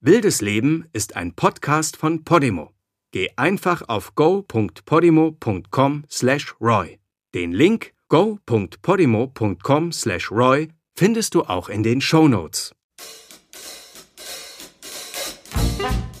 Wildes 0.00 0.40
Leben 0.40 0.86
ist 0.92 1.16
ein 1.16 1.34
Podcast 1.34 1.96
von 1.96 2.22
Podimo. 2.22 2.70
Geh 3.10 3.30
einfach 3.34 3.82
auf 3.88 4.14
go.podimo.com/roy. 4.14 6.98
Den 7.34 7.50
Link 7.50 7.94
go.podimo.com/roy 8.08 10.68
findest 10.96 11.34
du 11.34 11.42
auch 11.42 11.68
in 11.68 11.82
den 11.82 12.00
Show 12.00 12.28
Notes. 12.28 12.72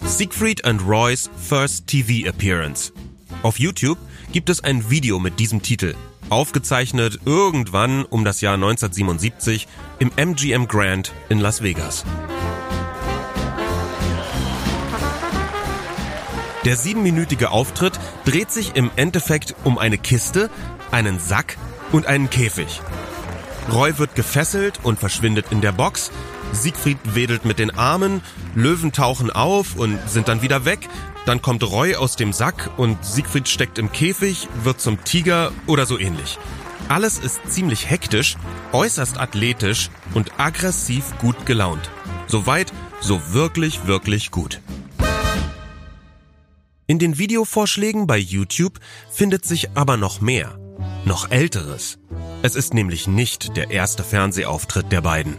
Siegfried 0.04 0.64
and 0.64 0.84
Roy's 0.84 1.30
First 1.36 1.86
TV 1.86 2.28
Appearance. 2.28 2.92
Auf 3.44 3.60
YouTube 3.60 3.98
gibt 4.32 4.50
es 4.50 4.64
ein 4.64 4.90
Video 4.90 5.20
mit 5.20 5.38
diesem 5.38 5.62
Titel, 5.62 5.94
aufgezeichnet 6.30 7.20
irgendwann 7.24 8.04
um 8.06 8.24
das 8.24 8.40
Jahr 8.40 8.54
1977 8.54 9.68
im 10.00 10.10
MGM 10.16 10.66
Grand 10.66 11.12
in 11.28 11.38
Las 11.38 11.62
Vegas. 11.62 12.04
Der 16.68 16.76
siebenminütige 16.76 17.50
Auftritt 17.50 17.98
dreht 18.26 18.50
sich 18.50 18.76
im 18.76 18.90
Endeffekt 18.94 19.54
um 19.64 19.78
eine 19.78 19.96
Kiste, 19.96 20.50
einen 20.90 21.18
Sack 21.18 21.56
und 21.92 22.04
einen 22.04 22.28
Käfig. 22.28 22.82
Roy 23.72 23.96
wird 23.96 24.14
gefesselt 24.14 24.80
und 24.82 24.98
verschwindet 24.98 25.46
in 25.50 25.62
der 25.62 25.72
Box. 25.72 26.10
Siegfried 26.52 26.98
wedelt 27.14 27.46
mit 27.46 27.58
den 27.58 27.70
Armen, 27.70 28.20
Löwen 28.54 28.92
tauchen 28.92 29.30
auf 29.30 29.76
und 29.76 29.98
sind 30.10 30.28
dann 30.28 30.42
wieder 30.42 30.66
weg. 30.66 30.90
Dann 31.24 31.40
kommt 31.40 31.62
Roy 31.62 31.94
aus 31.94 32.16
dem 32.16 32.34
Sack 32.34 32.68
und 32.76 33.02
Siegfried 33.02 33.48
steckt 33.48 33.78
im 33.78 33.90
Käfig, 33.90 34.46
wird 34.62 34.78
zum 34.78 35.02
Tiger 35.04 35.52
oder 35.66 35.86
so 35.86 35.98
ähnlich. 35.98 36.38
Alles 36.90 37.18
ist 37.18 37.50
ziemlich 37.50 37.88
hektisch, 37.88 38.36
äußerst 38.72 39.18
athletisch 39.18 39.88
und 40.12 40.38
aggressiv 40.38 41.16
gut 41.18 41.46
gelaunt. 41.46 41.88
Soweit, 42.26 42.74
so 43.00 43.32
wirklich, 43.32 43.86
wirklich 43.86 44.30
gut. 44.30 44.60
In 46.90 46.98
den 46.98 47.18
Videovorschlägen 47.18 48.06
bei 48.06 48.16
YouTube 48.16 48.80
findet 49.10 49.44
sich 49.44 49.76
aber 49.76 49.98
noch 49.98 50.22
mehr, 50.22 50.58
noch 51.04 51.30
älteres. 51.30 51.98
Es 52.40 52.54
ist 52.54 52.72
nämlich 52.72 53.06
nicht 53.06 53.58
der 53.58 53.70
erste 53.70 54.02
Fernsehauftritt 54.02 54.90
der 54.90 55.02
beiden. 55.02 55.36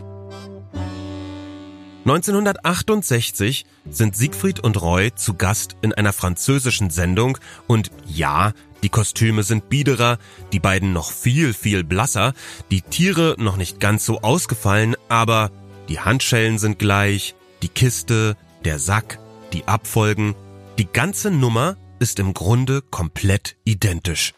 1968 2.05 3.65
sind 3.89 4.15
Siegfried 4.15 4.59
und 4.59 4.79
Roy 4.79 5.11
zu 5.15 5.33
Gast 5.33 5.75
in 5.81 5.91
einer 5.91 6.13
französischen 6.13 6.91
Sendung 6.91 7.39
und 7.65 7.89
ja, 8.05 8.53
die 8.83 8.89
Kostüme 8.89 9.41
sind 9.41 9.69
biederer, 9.69 10.19
die 10.53 10.59
beiden 10.59 10.93
noch 10.93 11.11
viel, 11.11 11.55
viel 11.55 11.83
blasser, 11.83 12.33
die 12.69 12.83
Tiere 12.83 13.33
noch 13.39 13.57
nicht 13.57 13.79
ganz 13.79 14.05
so 14.05 14.21
ausgefallen, 14.21 14.95
aber 15.07 15.49
die 15.87 15.99
Handschellen 15.99 16.59
sind 16.59 16.77
gleich, 16.77 17.33
die 17.63 17.69
Kiste, 17.69 18.37
der 18.65 18.77
Sack, 18.77 19.17
die 19.51 19.67
Abfolgen 19.67 20.35
die 20.79 20.87
ganze 20.87 21.29
Nummer 21.29 21.75
ist 21.99 22.19
im 22.19 22.33
Grunde 22.33 22.81
komplett 22.81 23.57
identisch. 23.65 24.33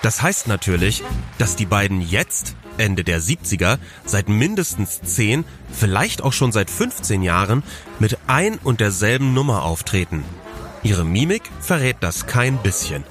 Das 0.00 0.22
heißt 0.22 0.48
natürlich, 0.48 1.02
dass 1.36 1.54
die 1.54 1.66
beiden 1.66 2.00
jetzt, 2.00 2.56
Ende 2.78 3.04
der 3.04 3.20
70er, 3.20 3.78
seit 4.06 4.30
mindestens 4.30 5.02
10, 5.02 5.44
vielleicht 5.70 6.22
auch 6.22 6.32
schon 6.32 6.50
seit 6.50 6.70
15 6.70 7.22
Jahren 7.22 7.62
mit 7.98 8.16
ein 8.26 8.56
und 8.56 8.80
derselben 8.80 9.34
Nummer 9.34 9.64
auftreten. 9.64 10.24
Ihre 10.82 11.04
Mimik 11.04 11.42
verrät 11.60 11.98
das 12.00 12.26
kein 12.26 12.56
bisschen. 12.62 13.04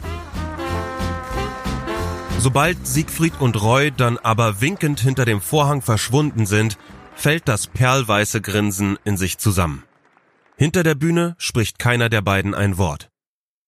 Sobald 2.39 2.87
Siegfried 2.87 3.39
und 3.39 3.61
Roy 3.61 3.91
dann 3.91 4.17
aber 4.17 4.59
winkend 4.59 5.01
hinter 5.01 5.25
dem 5.25 5.41
Vorhang 5.41 5.83
verschwunden 5.83 6.47
sind, 6.47 6.79
fällt 7.15 7.47
das 7.47 7.67
perlweiße 7.67 8.41
Grinsen 8.41 8.97
in 9.03 9.17
sich 9.17 9.37
zusammen. 9.37 9.83
Hinter 10.59 10.81
der 10.81 10.95
Bühne 10.95 11.35
spricht 11.37 11.77
keiner 11.77 12.09
der 12.09 12.23
beiden 12.23 12.55
ein 12.55 12.79
Wort. 12.79 13.11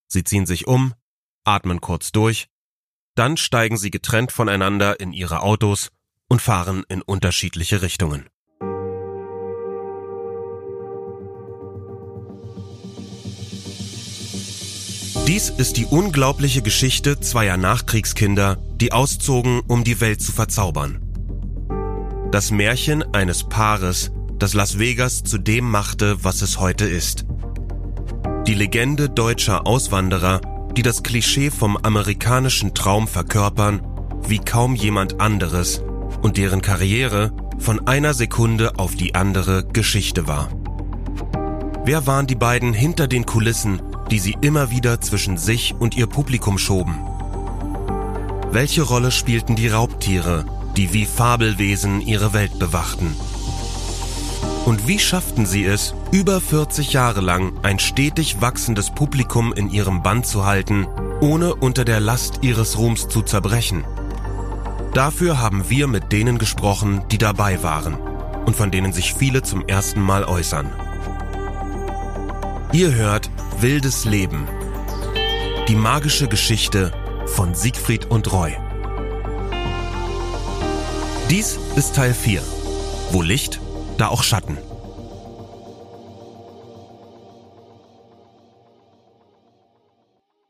Sie 0.07 0.23
ziehen 0.23 0.47
sich 0.47 0.65
um, 0.65 0.95
atmen 1.43 1.81
kurz 1.81 2.11
durch, 2.11 2.47
dann 3.13 3.37
steigen 3.37 3.77
sie 3.77 3.91
getrennt 3.91 4.31
voneinander 4.31 4.99
in 4.99 5.13
ihre 5.13 5.41
Autos 5.41 5.91
und 6.29 6.41
fahren 6.41 6.83
in 6.89 7.03
unterschiedliche 7.03 7.83
Richtungen. 7.83 8.27
Dies 15.27 15.51
ist 15.51 15.77
die 15.77 15.85
unglaubliche 15.85 16.63
Geschichte 16.63 17.19
zweier 17.19 17.57
Nachkriegskinder, 17.57 18.55
die 18.81 18.93
auszogen, 18.93 19.61
um 19.67 19.83
die 19.83 20.01
Welt 20.01 20.23
zu 20.23 20.31
verzaubern. 20.31 21.05
Das 22.31 22.49
Märchen 22.49 23.03
eines 23.13 23.47
Paares, 23.47 24.11
das 24.39 24.53
Las 24.53 24.79
Vegas 24.79 25.23
zu 25.23 25.37
dem 25.37 25.69
machte, 25.69 26.23
was 26.23 26.41
es 26.41 26.59
heute 26.59 26.85
ist. 26.85 27.25
Die 28.47 28.53
Legende 28.53 29.09
deutscher 29.09 29.67
Auswanderer, 29.67 30.41
die 30.75 30.81
das 30.81 31.03
Klischee 31.03 31.51
vom 31.51 31.77
amerikanischen 31.77 32.73
Traum 32.73 33.07
verkörpern, 33.07 33.81
wie 34.27 34.39
kaum 34.39 34.75
jemand 34.75 35.19
anderes 35.19 35.83
und 36.21 36.37
deren 36.37 36.61
Karriere 36.61 37.33
von 37.59 37.87
einer 37.87 38.13
Sekunde 38.13 38.79
auf 38.79 38.95
die 38.95 39.13
andere 39.13 39.65
Geschichte 39.65 40.27
war. 40.27 40.49
Wer 41.83 42.07
waren 42.07 42.27
die 42.27 42.35
beiden 42.35 42.73
hinter 42.73 43.07
den 43.07 43.25
Kulissen, 43.25 43.81
die 44.09 44.19
sie 44.19 44.37
immer 44.41 44.71
wieder 44.71 45.01
zwischen 45.01 45.37
sich 45.37 45.75
und 45.77 45.97
ihr 45.97 46.07
Publikum 46.07 46.57
schoben? 46.57 46.97
Welche 48.51 48.83
Rolle 48.83 49.11
spielten 49.11 49.55
die 49.55 49.67
Raubtiere, 49.67 50.45
die 50.77 50.93
wie 50.93 51.05
Fabelwesen 51.05 52.01
ihre 52.01 52.33
Welt 52.33 52.57
bewachten? 52.57 53.15
Und 54.69 54.87
wie 54.87 54.99
schafften 54.99 55.47
sie 55.47 55.65
es, 55.65 55.95
über 56.11 56.39
40 56.39 56.93
Jahre 56.93 57.21
lang 57.21 57.53
ein 57.63 57.79
stetig 57.79 58.39
wachsendes 58.39 58.91
Publikum 58.91 59.51
in 59.51 59.67
ihrem 59.71 60.03
Band 60.03 60.27
zu 60.27 60.45
halten, 60.45 60.85
ohne 61.21 61.55
unter 61.55 61.85
der 61.85 61.99
Last 61.99 62.41
ihres 62.43 62.77
Ruhms 62.77 63.07
zu 63.07 63.23
zerbrechen? 63.23 63.83
Dafür 64.93 65.41
haben 65.41 65.71
wir 65.71 65.87
mit 65.87 66.11
denen 66.11 66.37
gesprochen, 66.37 67.01
die 67.09 67.17
dabei 67.17 67.63
waren 67.63 67.95
und 68.45 68.55
von 68.55 68.69
denen 68.69 68.93
sich 68.93 69.15
viele 69.15 69.41
zum 69.41 69.67
ersten 69.67 70.01
Mal 70.01 70.23
äußern. 70.23 70.71
Ihr 72.71 72.93
hört 72.93 73.31
Wildes 73.59 74.05
Leben. 74.05 74.47
Die 75.67 75.75
magische 75.75 76.27
Geschichte 76.27 76.91
von 77.25 77.55
Siegfried 77.55 78.05
und 78.05 78.31
Roy. 78.31 78.55
Dies 81.31 81.57
ist 81.75 81.95
Teil 81.95 82.13
4. 82.13 82.43
Wo 83.09 83.23
Licht 83.23 83.58
da 83.99 84.07
auch 84.07 84.23
Schatten. 84.23 84.57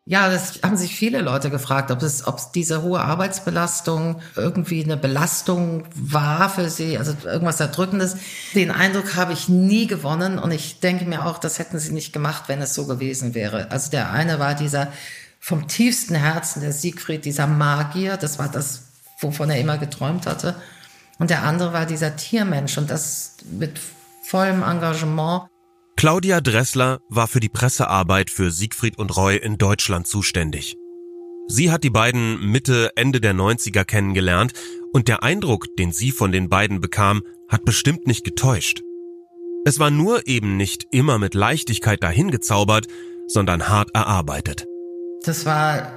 Ja, 0.09 0.27
das 0.27 0.61
haben 0.63 0.75
sich 0.75 0.95
viele 0.95 1.21
Leute 1.21 1.51
gefragt, 1.51 1.91
ob 1.91 2.01
es, 2.01 2.25
ob 2.25 2.51
diese 2.53 2.81
hohe 2.81 2.99
Arbeitsbelastung 2.99 4.21
irgendwie 4.35 4.83
eine 4.83 4.97
Belastung 4.97 5.83
war 5.93 6.49
für 6.49 6.71
sie, 6.71 6.97
also 6.97 7.13
irgendwas 7.25 7.59
Erdrückendes. 7.59 8.17
Den 8.55 8.71
Eindruck 8.71 9.15
habe 9.15 9.33
ich 9.33 9.49
nie 9.49 9.85
gewonnen 9.85 10.39
und 10.39 10.49
ich 10.49 10.79
denke 10.79 11.05
mir 11.05 11.27
auch, 11.27 11.37
das 11.37 11.59
hätten 11.59 11.77
sie 11.77 11.91
nicht 11.91 12.11
gemacht, 12.11 12.45
wenn 12.47 12.59
es 12.59 12.73
so 12.73 12.87
gewesen 12.87 13.35
wäre. 13.35 13.69
Also 13.69 13.91
der 13.91 14.11
eine 14.11 14.39
war 14.39 14.55
dieser 14.55 14.91
vom 15.39 15.67
tiefsten 15.67 16.15
Herzen 16.15 16.61
der 16.61 16.73
Siegfried, 16.73 17.23
dieser 17.23 17.45
Magier, 17.45 18.17
das 18.17 18.39
war 18.39 18.49
das, 18.49 18.85
wovon 19.19 19.51
er 19.51 19.59
immer 19.59 19.77
geträumt 19.77 20.25
hatte. 20.25 20.55
Und 21.19 21.29
der 21.29 21.43
andere 21.43 21.73
war 21.73 21.85
dieser 21.85 22.15
Tiermensch 22.15 22.77
und 22.77 22.89
das 22.89 23.35
mit 23.51 23.79
vollem 24.23 24.63
Engagement. 24.63 25.43
Claudia 25.97 26.39
Dressler 26.39 27.01
war 27.09 27.27
für 27.27 27.41
die 27.41 27.49
Pressearbeit 27.49 28.29
für 28.29 28.51
Siegfried 28.51 28.97
und 28.97 29.15
Roy 29.15 29.35
in 29.35 29.57
Deutschland 29.57 30.07
zuständig. 30.07 30.77
Sie 31.47 31.71
hat 31.71 31.83
die 31.83 31.89
beiden 31.89 32.39
Mitte, 32.39 32.91
Ende 32.95 33.19
der 33.19 33.33
90er 33.33 33.83
kennengelernt 33.83 34.53
und 34.93 35.07
der 35.07 35.23
Eindruck, 35.23 35.75
den 35.77 35.91
sie 35.91 36.11
von 36.11 36.31
den 36.31 36.47
beiden 36.47 36.79
bekam, 36.79 37.23
hat 37.49 37.65
bestimmt 37.65 38.07
nicht 38.07 38.23
getäuscht. 38.23 38.81
Es 39.65 39.77
war 39.77 39.89
nur 39.89 40.25
eben 40.27 40.55
nicht 40.55 40.87
immer 40.91 41.17
mit 41.17 41.33
Leichtigkeit 41.33 42.01
dahingezaubert, 42.01 42.87
sondern 43.27 43.67
hart 43.67 43.89
erarbeitet. 43.93 44.67
Das 45.25 45.45
war 45.45 45.91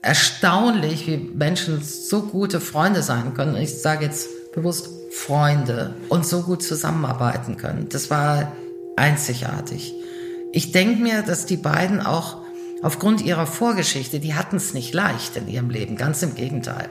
erstaunlich, 0.00 1.06
wie 1.06 1.18
Menschen 1.18 1.82
so 1.82 2.22
gute 2.22 2.60
Freunde 2.60 3.02
sein 3.02 3.34
können. 3.34 3.56
Ich 3.56 3.82
sage 3.82 4.06
jetzt 4.06 4.28
bewusst 4.52 4.90
Freunde 5.10 5.94
und 6.08 6.26
so 6.26 6.42
gut 6.42 6.62
zusammenarbeiten 6.62 7.56
können. 7.56 7.88
Das 7.88 8.10
war 8.10 8.52
einzigartig. 8.96 9.94
Ich 10.52 10.72
denke 10.72 11.02
mir, 11.02 11.22
dass 11.22 11.46
die 11.46 11.56
beiden 11.56 12.00
auch 12.00 12.38
aufgrund 12.82 13.22
ihrer 13.22 13.46
Vorgeschichte, 13.46 14.20
die 14.20 14.34
hatten 14.34 14.56
es 14.56 14.74
nicht 14.74 14.92
leicht 14.92 15.36
in 15.36 15.48
ihrem 15.48 15.70
Leben, 15.70 15.96
ganz 15.96 16.22
im 16.22 16.34
Gegenteil, 16.34 16.88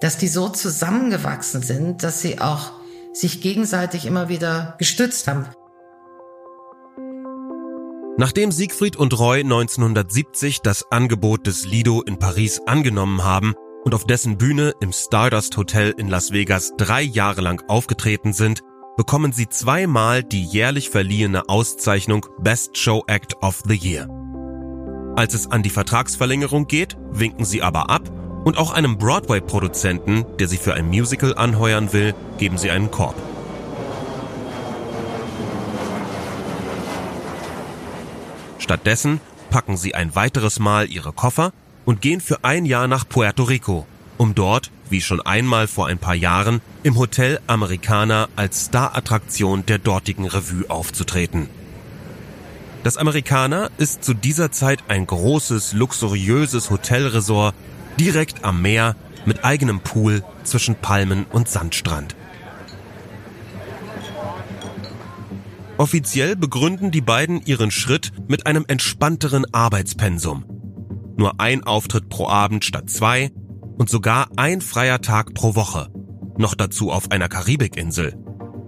dass 0.00 0.18
die 0.18 0.28
so 0.28 0.48
zusammengewachsen 0.48 1.62
sind, 1.62 2.02
dass 2.02 2.20
sie 2.20 2.40
auch 2.40 2.72
sich 3.12 3.40
gegenseitig 3.40 4.06
immer 4.06 4.28
wieder 4.28 4.76
gestützt 4.78 5.26
haben. 5.26 5.46
Nachdem 8.16 8.50
Siegfried 8.50 8.96
und 8.96 9.16
Roy 9.18 9.40
1970 9.40 10.60
das 10.60 10.90
Angebot 10.90 11.46
des 11.46 11.66
Lido 11.66 12.02
in 12.02 12.18
Paris 12.18 12.60
angenommen 12.66 13.24
haben, 13.24 13.54
und 13.84 13.94
auf 13.94 14.04
dessen 14.04 14.38
Bühne 14.38 14.74
im 14.80 14.92
Stardust 14.92 15.56
Hotel 15.56 15.94
in 15.96 16.08
Las 16.08 16.32
Vegas 16.32 16.72
drei 16.76 17.02
Jahre 17.02 17.40
lang 17.40 17.62
aufgetreten 17.68 18.32
sind, 18.32 18.62
bekommen 18.96 19.32
sie 19.32 19.48
zweimal 19.48 20.22
die 20.22 20.44
jährlich 20.44 20.90
verliehene 20.90 21.48
Auszeichnung 21.48 22.26
Best 22.40 22.76
Show 22.76 23.04
Act 23.06 23.36
of 23.42 23.62
the 23.66 23.76
Year. 23.76 24.08
Als 25.16 25.34
es 25.34 25.50
an 25.50 25.62
die 25.62 25.70
Vertragsverlängerung 25.70 26.66
geht, 26.66 26.96
winken 27.10 27.44
sie 27.44 27.62
aber 27.62 27.90
ab 27.90 28.02
und 28.44 28.56
auch 28.56 28.72
einem 28.72 28.98
Broadway-Produzenten, 28.98 30.24
der 30.38 30.48
sie 30.48 30.56
für 30.56 30.74
ein 30.74 30.88
Musical 30.88 31.34
anheuern 31.34 31.92
will, 31.92 32.14
geben 32.38 32.58
sie 32.58 32.70
einen 32.70 32.90
Korb. 32.90 33.16
Stattdessen 38.58 39.20
packen 39.50 39.76
sie 39.76 39.94
ein 39.94 40.14
weiteres 40.14 40.58
Mal 40.58 40.90
ihre 40.90 41.12
Koffer 41.12 41.52
und 41.88 42.02
gehen 42.02 42.20
für 42.20 42.44
ein 42.44 42.66
Jahr 42.66 42.86
nach 42.86 43.08
Puerto 43.08 43.44
Rico, 43.44 43.86
um 44.18 44.34
dort, 44.34 44.70
wie 44.90 45.00
schon 45.00 45.22
einmal 45.22 45.66
vor 45.66 45.86
ein 45.86 45.96
paar 45.96 46.14
Jahren, 46.14 46.60
im 46.82 46.98
Hotel 46.98 47.40
Americana 47.46 48.28
als 48.36 48.66
Star-Attraktion 48.66 49.64
der 49.64 49.78
dortigen 49.78 50.26
Revue 50.26 50.68
aufzutreten. 50.68 51.48
Das 52.82 52.98
Americana 52.98 53.70
ist 53.78 54.04
zu 54.04 54.12
dieser 54.12 54.52
Zeit 54.52 54.80
ein 54.88 55.06
großes, 55.06 55.72
luxuriöses 55.72 56.68
Hotelresort 56.68 57.54
direkt 57.98 58.44
am 58.44 58.60
Meer 58.60 58.94
mit 59.24 59.46
eigenem 59.46 59.80
Pool 59.80 60.22
zwischen 60.44 60.74
Palmen 60.74 61.24
und 61.24 61.48
Sandstrand. 61.48 62.14
Offiziell 65.78 66.36
begründen 66.36 66.90
die 66.90 67.00
beiden 67.00 67.40
ihren 67.46 67.70
Schritt 67.70 68.12
mit 68.28 68.46
einem 68.46 68.66
entspannteren 68.68 69.46
Arbeitspensum. 69.54 70.57
Nur 71.18 71.40
ein 71.40 71.64
Auftritt 71.64 72.08
pro 72.08 72.28
Abend 72.28 72.64
statt 72.64 72.88
zwei 72.88 73.32
und 73.76 73.90
sogar 73.90 74.28
ein 74.36 74.60
freier 74.60 75.00
Tag 75.00 75.34
pro 75.34 75.56
Woche. 75.56 75.92
Noch 76.38 76.54
dazu 76.54 76.92
auf 76.92 77.10
einer 77.10 77.28
Karibikinsel. 77.28 78.16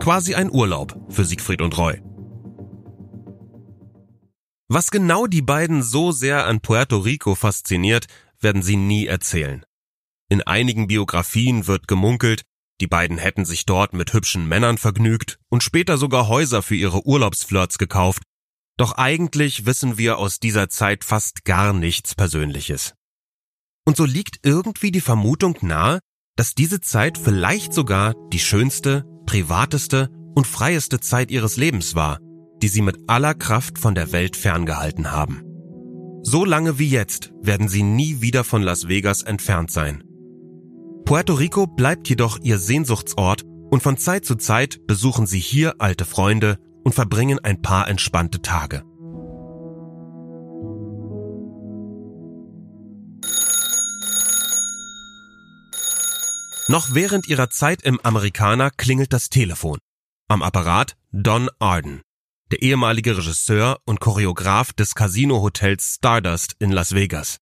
Quasi 0.01 0.35
ein 0.35 0.51
Urlaub 0.51 0.99
für 1.09 1.25
Siegfried 1.25 1.63
und 1.63 1.79
Roy. 1.79 2.03
Was 4.69 4.91
genau 4.91 5.27
die 5.27 5.43
beiden 5.43 5.83
so 5.83 6.11
sehr 6.11 6.47
an 6.47 6.61
Puerto 6.61 6.99
Rico 6.99 7.35
fasziniert, 7.37 8.07
werden 8.41 8.63
sie 8.63 8.77
nie 8.77 9.07
erzählen. 9.07 9.65
In 10.29 10.43
einigen 10.43 10.89
Biografien 10.89 11.69
wird 11.69 11.87
gemunkelt, 11.87 12.43
die 12.81 12.87
beiden 12.87 13.19
hätten 13.19 13.45
sich 13.45 13.67
dort 13.67 13.93
mit 13.93 14.13
hübschen 14.13 14.49
Männern 14.49 14.79
vergnügt 14.79 15.39
und 15.51 15.63
später 15.63 15.99
sogar 15.99 16.29
Häuser 16.29 16.63
für 16.63 16.77
ihre 16.77 17.07
Urlaubsflirts 17.07 17.79
gekauft. 17.79 18.23
Doch 18.81 18.93
eigentlich 18.93 19.67
wissen 19.67 19.99
wir 19.99 20.17
aus 20.17 20.41
dieser 20.41 20.71
Zeit 20.71 21.05
fast 21.05 21.45
gar 21.45 21.75
nichts 21.75 22.15
Persönliches. 22.15 22.95
Und 23.85 23.99
so 23.99 24.07
liegt 24.07 24.39
irgendwie 24.43 24.91
die 24.91 25.03
Vermutung 25.03 25.59
nahe, 25.61 25.99
dass 26.35 26.55
diese 26.55 26.81
Zeit 26.81 27.19
vielleicht 27.19 27.75
sogar 27.75 28.15
die 28.33 28.39
schönste, 28.39 29.05
privateste 29.27 30.09
und 30.35 30.47
freieste 30.47 30.99
Zeit 30.99 31.31
ihres 31.31 31.59
Lebens 31.59 31.95
war, 31.95 32.21
die 32.63 32.69
sie 32.69 32.81
mit 32.81 32.97
aller 33.07 33.35
Kraft 33.35 33.79
von 33.79 33.95
der 33.95 34.13
Welt 34.13 34.35
ferngehalten 34.35 35.13
haben. 35.13 35.43
So 36.23 36.47
lange 36.47 36.79
wie 36.79 36.89
jetzt 36.89 37.33
werden 37.43 37.69
sie 37.69 37.83
nie 37.83 38.23
wieder 38.23 38.45
von 38.45 38.63
Las 38.63 38.89
Vegas 38.89 39.23
entfernt 39.23 39.71
sein. 39.71 40.03
Puerto 41.05 41.35
Rico 41.35 41.67
bleibt 41.67 42.09
jedoch 42.09 42.39
ihr 42.41 42.57
Sehnsuchtsort 42.57 43.43
und 43.71 43.83
von 43.83 43.99
Zeit 43.99 44.25
zu 44.25 44.37
Zeit 44.37 44.87
besuchen 44.87 45.27
sie 45.27 45.39
hier 45.39 45.83
alte 45.83 46.07
Freunde 46.07 46.57
und 46.91 46.95
verbringen 46.95 47.39
ein 47.39 47.63
paar 47.63 47.87
entspannte 47.87 48.43
Tage. 48.43 48.83
Noch 56.67 56.93
während 56.95 57.29
ihrer 57.29 57.49
Zeit 57.49 57.83
im 57.83 58.01
Amerikaner 58.01 58.73
klingelt 58.73 59.13
das 59.13 59.29
Telefon. 59.29 59.79
Am 60.27 60.43
Apparat 60.43 60.97
Don 61.13 61.49
Arden, 61.61 62.03
der 62.51 62.61
ehemalige 62.61 63.17
Regisseur 63.17 63.79
und 63.85 64.01
Choreograf 64.01 64.73
des 64.73 64.97
Casino-Hotels 64.97 65.95
Stardust 65.95 66.57
in 66.59 66.73
Las 66.73 66.93
Vegas. 66.93 67.39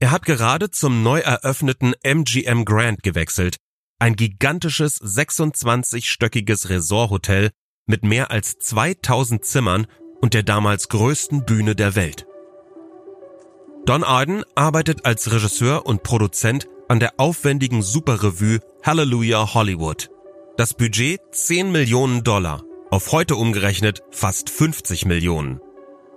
Er 0.00 0.10
hat 0.10 0.26
gerade 0.26 0.70
zum 0.70 1.02
neu 1.02 1.20
eröffneten 1.20 1.94
MGM 2.02 2.66
Grand 2.66 3.02
gewechselt, 3.02 3.56
ein 3.98 4.16
gigantisches 4.16 5.00
26-stöckiges 5.00 6.68
Resorthotel 6.68 7.52
mit 7.90 8.04
mehr 8.04 8.30
als 8.30 8.58
2000 8.58 9.44
Zimmern 9.44 9.86
und 10.22 10.32
der 10.32 10.42
damals 10.42 10.88
größten 10.88 11.44
Bühne 11.44 11.74
der 11.74 11.94
Welt. 11.96 12.26
Don 13.84 14.04
Arden 14.04 14.44
arbeitet 14.54 15.04
als 15.04 15.32
Regisseur 15.32 15.84
und 15.84 16.02
Produzent 16.02 16.68
an 16.88 17.00
der 17.00 17.14
aufwendigen 17.18 17.82
Superrevue 17.82 18.60
Hallelujah 18.82 19.54
Hollywood. 19.54 20.10
Das 20.56 20.74
Budget 20.74 21.20
10 21.32 21.72
Millionen 21.72 22.22
Dollar, 22.22 22.62
auf 22.90 23.12
heute 23.12 23.36
umgerechnet 23.36 24.02
fast 24.10 24.50
50 24.50 25.06
Millionen. 25.06 25.60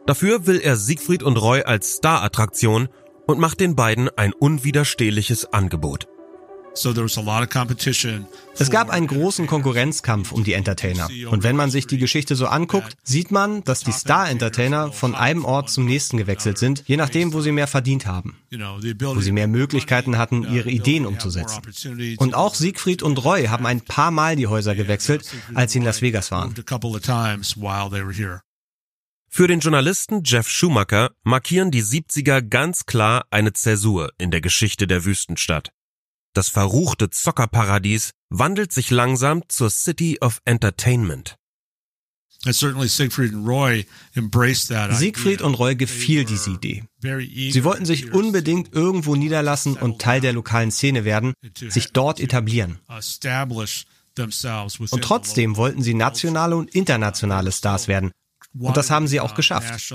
Dafür 0.05 0.45
will 0.45 0.59
er 0.59 0.75
Siegfried 0.75 1.23
und 1.23 1.37
Roy 1.37 1.63
als 1.63 1.93
Star-Attraktion 1.93 2.89
und 3.25 3.39
macht 3.39 3.59
den 3.59 3.75
beiden 3.75 4.09
ein 4.17 4.33
unwiderstehliches 4.33 5.53
Angebot. 5.53 6.07
Es 8.55 8.71
gab 8.71 8.89
einen 8.89 9.07
großen 9.07 9.47
Konkurrenzkampf 9.47 10.31
um 10.31 10.43
die 10.43 10.53
Entertainer. 10.53 11.07
Und 11.29 11.43
wenn 11.43 11.55
man 11.55 11.69
sich 11.69 11.87
die 11.87 11.97
Geschichte 11.97 12.35
so 12.35 12.47
anguckt, 12.47 12.95
sieht 13.03 13.31
man, 13.31 13.63
dass 13.63 13.81
die 13.81 13.91
Star-Entertainer 13.91 14.91
von 14.91 15.15
einem 15.15 15.45
Ort 15.45 15.69
zum 15.69 15.85
nächsten 15.85 16.17
gewechselt 16.17 16.57
sind, 16.57 16.83
je 16.87 16.97
nachdem, 16.97 17.33
wo 17.33 17.41
sie 17.41 17.51
mehr 17.51 17.67
verdient 17.67 18.05
haben, 18.05 18.37
wo 18.51 19.21
sie 19.21 19.31
mehr 19.31 19.47
Möglichkeiten 19.47 20.17
hatten, 20.17 20.51
ihre 20.51 20.69
Ideen 20.69 21.05
umzusetzen. 21.05 21.61
Und 22.17 22.33
auch 22.33 22.55
Siegfried 22.55 23.03
und 23.03 23.23
Roy 23.23 23.45
haben 23.45 23.65
ein 23.65 23.81
paar 23.81 24.11
Mal 24.11 24.35
die 24.35 24.47
Häuser 24.47 24.75
gewechselt, 24.75 25.29
als 25.53 25.73
sie 25.73 25.79
in 25.79 25.85
Las 25.85 26.01
Vegas 26.01 26.31
waren. 26.31 26.53
Für 29.29 29.47
den 29.47 29.61
Journalisten 29.61 30.21
Jeff 30.23 30.47
Schumacher 30.47 31.09
markieren 31.23 31.71
die 31.71 31.83
70er 31.83 32.41
ganz 32.41 32.85
klar 32.85 33.25
eine 33.31 33.53
Zäsur 33.53 34.11
in 34.19 34.29
der 34.29 34.41
Geschichte 34.41 34.85
der 34.85 35.05
Wüstenstadt. 35.05 35.71
Das 36.33 36.49
verruchte 36.49 37.09
Zockerparadies 37.11 38.11
wandelt 38.29 38.71
sich 38.73 38.89
langsam 38.89 39.43
zur 39.47 39.69
City 39.69 40.17
of 40.19 40.41
Entertainment. 40.45 41.37
Siegfried 44.91 45.41
und 45.41 45.53
Roy 45.53 45.75
gefiel 45.75 46.25
diese 46.25 46.49
Idee. 46.49 46.83
Sie 47.01 47.63
wollten 47.63 47.85
sich 47.85 48.11
unbedingt 48.13 48.73
irgendwo 48.73 49.15
niederlassen 49.15 49.77
und 49.77 50.01
Teil 50.01 50.19
der 50.19 50.33
lokalen 50.33 50.71
Szene 50.71 51.05
werden, 51.05 51.33
sich 51.55 51.93
dort 51.93 52.19
etablieren. 52.19 52.79
Und 54.17 55.03
trotzdem 55.03 55.55
wollten 55.55 55.81
sie 55.81 55.93
nationale 55.93 56.55
und 56.57 56.71
internationale 56.75 57.51
Stars 57.51 57.87
werden, 57.87 58.11
und 58.57 58.77
das 58.77 58.91
haben 58.91 59.07
sie 59.07 59.19
auch 59.19 59.33
geschafft. 59.33 59.93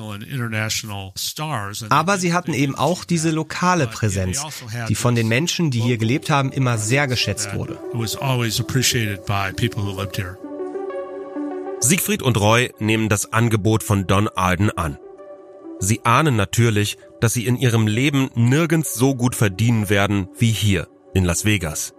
Aber 1.90 2.18
sie 2.18 2.32
hatten 2.32 2.54
eben 2.54 2.74
auch 2.74 3.04
diese 3.04 3.30
lokale 3.30 3.86
Präsenz, 3.86 4.42
also 4.42 4.66
die 4.88 4.94
von 4.94 5.14
den 5.14 5.28
Menschen, 5.28 5.70
die 5.70 5.80
hier 5.80 5.98
gelebt 5.98 6.30
haben, 6.30 6.50
immer 6.52 6.78
sehr 6.78 7.06
geschätzt 7.06 7.54
wurde. 7.54 7.78
Siegfried 11.80 12.22
und 12.22 12.36
Roy 12.36 12.72
nehmen 12.80 13.08
das 13.08 13.32
Angebot 13.32 13.84
von 13.84 14.06
Don 14.08 14.28
Arden 14.28 14.70
an. 14.70 14.98
Sie 15.78 16.04
ahnen 16.04 16.34
natürlich, 16.34 16.98
dass 17.20 17.34
sie 17.34 17.46
in 17.46 17.56
ihrem 17.56 17.86
Leben 17.86 18.30
nirgends 18.34 18.94
so 18.94 19.14
gut 19.14 19.36
verdienen 19.36 19.88
werden 19.88 20.28
wie 20.36 20.50
hier 20.50 20.88
in 21.14 21.24
Las 21.24 21.44
Vegas. 21.44 21.94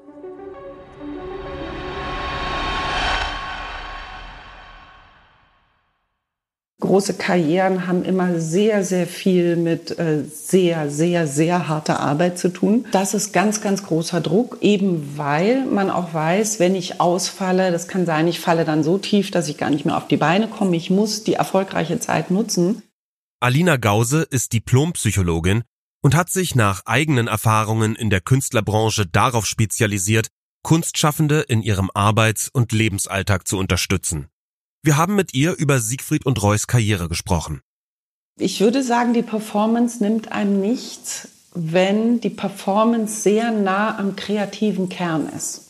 Große 6.79 7.15
Karrieren 7.15 7.88
haben 7.88 8.03
immer 8.03 8.39
sehr, 8.39 8.83
sehr 8.83 9.05
viel 9.05 9.55
mit 9.55 9.98
äh, 10.00 10.24
sehr, 10.24 10.89
sehr, 10.89 11.27
sehr 11.27 11.67
harter 11.67 12.00
Arbeit 12.00 12.39
zu 12.39 12.50
tun. 12.50 12.86
Das 12.91 13.13
ist 13.13 13.33
ganz, 13.33 13.62
ganz 13.62 13.83
großer 13.83 14.21
Druck, 14.21 14.57
eben 14.62 15.17
weil 15.17 15.65
man 15.65 15.89
auch 15.89 16.13
weiß, 16.13 16.59
wenn 16.59 16.75
ich 16.75 17.01
ausfalle, 17.01 17.71
das 17.71 17.88
kann 17.88 18.05
sein, 18.05 18.27
ich 18.27 18.39
falle 18.39 18.65
dann 18.65 18.83
so 18.83 18.98
tief, 18.98 19.31
dass 19.31 19.50
ich 19.50 19.57
gar 19.57 19.69
nicht 19.69 19.86
mehr 19.86 19.98
auf 19.98 20.07
die 20.07 20.17
Beine 20.17 20.48
komme. 20.48 20.75
Ich 20.75 20.89
muss 20.89 21.24
die 21.24 21.33
erfolgreiche 21.33 22.00
Zeit 22.00 22.31
nutzen. 22.31 22.81
Alina 23.41 23.77
Gause 23.77 24.24
ist 24.29 24.53
Diplompsychologin 24.53 25.63
und 26.01 26.15
hat 26.15 26.29
sich 26.29 26.55
nach 26.55 26.86
eigenen 26.86 27.27
Erfahrungen 27.27 27.95
in 27.95 28.09
der 28.09 28.21
Künstlerbranche 28.21 29.05
darauf 29.05 29.45
spezialisiert, 29.45 30.27
Kunstschaffende 30.63 31.41
in 31.41 31.62
ihrem 31.62 31.89
Arbeits- 31.93 32.50
und 32.50 32.71
Lebensalltag 32.71 33.48
zu 33.48 33.57
unterstützen. 33.57 34.27
Wir 34.81 34.95
haben 34.95 35.15
mit 35.15 35.33
ihr 35.33 35.57
über 35.57 35.79
Siegfried 35.79 36.25
und 36.25 36.41
Reus 36.41 36.65
Karriere 36.67 37.09
gesprochen. 37.09 37.62
Ich 38.38 38.62
würde 38.62 38.81
sagen, 38.81 39.13
die 39.13 39.24
Performance 39.24 40.01
nimmt 40.01 40.31
einem 40.31 40.62
nichts, 40.62 41.27
wenn 41.53 42.21
die 42.21 42.29
Performance 42.29 43.21
sehr 43.21 43.51
nah 43.51 43.98
am 43.98 44.15
kreativen 44.15 44.88
Kern 44.88 45.27
ist. 45.36 45.65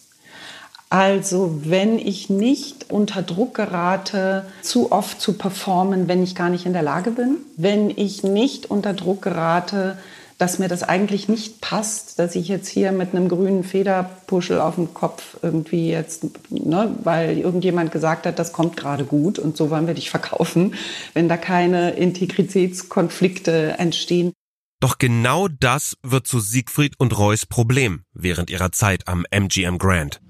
Also 0.92 1.62
wenn 1.63 1.98
ich 1.98 2.30
nicht 2.30 2.92
unter 2.92 3.24
Druck 3.24 3.56
gerate, 3.56 4.46
zu 4.62 4.92
oft 4.92 5.20
zu 5.22 5.34
performen, 5.34 6.08
wenn 6.08 6.24
ich 6.24 6.36
gar 6.36 6.50
nicht 6.50 6.68
in 6.68 6.74
der 6.74 6.84
Lage 6.84 7.12
bin, 7.12 7.38
wenn 7.58 7.89
ich 7.89 8.24
nicht 8.24 8.70
unter 8.70 8.94
Druck 8.94 9.24
gerate, 9.24 9.98
dass 10.39 10.58
mir 10.58 10.69
das 10.69 10.84
eigentlich 10.84 11.27
nicht 11.27 11.60
passt, 11.60 12.17
dass 12.17 12.34
ich 12.34 12.48
jetzt 12.48 12.69
hier 12.69 12.93
mit 12.93 13.13
einem 13.13 13.27
grünen 13.27 13.65
Federpuschel 13.65 14.60
auf 14.62 14.75
dem 14.75 14.93
Kopf 14.93 15.38
irgendwie 15.41 15.89
jetzt, 15.89 16.24
ne, 16.50 16.96
weil 17.03 17.38
irgendjemand 17.38 17.91
gesagt 17.91 18.25
hat, 18.25 18.39
das 18.39 18.53
kommt 18.53 18.77
gerade 18.77 19.03
gut 19.03 19.38
und 19.38 19.58
so 19.58 19.69
wollen 19.69 19.86
wir 19.86 19.93
dich 19.93 20.10
verkaufen, 20.10 20.75
wenn 21.13 21.27
da 21.27 21.36
keine 21.36 21.91
Integritätskonflikte 21.91 23.75
entstehen. 23.77 24.31
Doch 24.79 24.98
genau 24.98 25.50
das 25.50 25.98
wird 26.03 26.25
zu 26.25 26.39
Siegfried 26.39 26.93
und 26.98 27.17
Roys 27.17 27.46
Problem 27.46 28.03
während 28.13 28.50
ihrer 28.50 28.72
Zeit 28.72 29.10
am 29.10 29.25
MGM 29.29 29.77
Grand. 29.77 30.22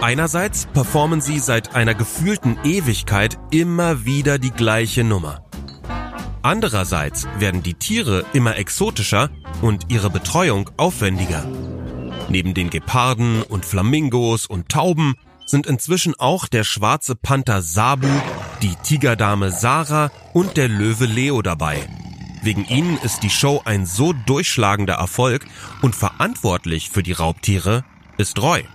Einerseits 0.00 0.66
performen 0.66 1.20
sie 1.20 1.38
seit 1.38 1.76
einer 1.76 1.94
gefühlten 1.94 2.58
Ewigkeit 2.64 3.38
immer 3.52 4.04
wieder 4.04 4.38
die 4.38 4.50
gleiche 4.50 5.04
Nummer. 5.04 5.43
Andererseits 6.44 7.26
werden 7.38 7.62
die 7.62 7.72
Tiere 7.72 8.26
immer 8.34 8.58
exotischer 8.58 9.30
und 9.62 9.86
ihre 9.90 10.10
Betreuung 10.10 10.68
aufwendiger. 10.76 11.42
Neben 12.28 12.52
den 12.52 12.68
Geparden 12.68 13.42
und 13.42 13.64
Flamingos 13.64 14.44
und 14.44 14.68
Tauben 14.68 15.14
sind 15.46 15.66
inzwischen 15.66 16.14
auch 16.16 16.46
der 16.46 16.64
schwarze 16.64 17.14
Panther 17.14 17.62
Sabu, 17.62 18.10
die 18.60 18.74
Tigerdame 18.82 19.52
Sarah 19.52 20.10
und 20.34 20.58
der 20.58 20.68
Löwe 20.68 21.06
Leo 21.06 21.40
dabei. 21.40 21.88
Wegen 22.42 22.66
ihnen 22.66 22.98
ist 22.98 23.22
die 23.22 23.30
Show 23.30 23.62
ein 23.64 23.86
so 23.86 24.12
durchschlagender 24.12 24.96
Erfolg 24.96 25.46
und 25.80 25.96
verantwortlich 25.96 26.90
für 26.90 27.02
die 27.02 27.12
Raubtiere 27.12 27.84
ist 28.18 28.38
Roy. 28.42 28.66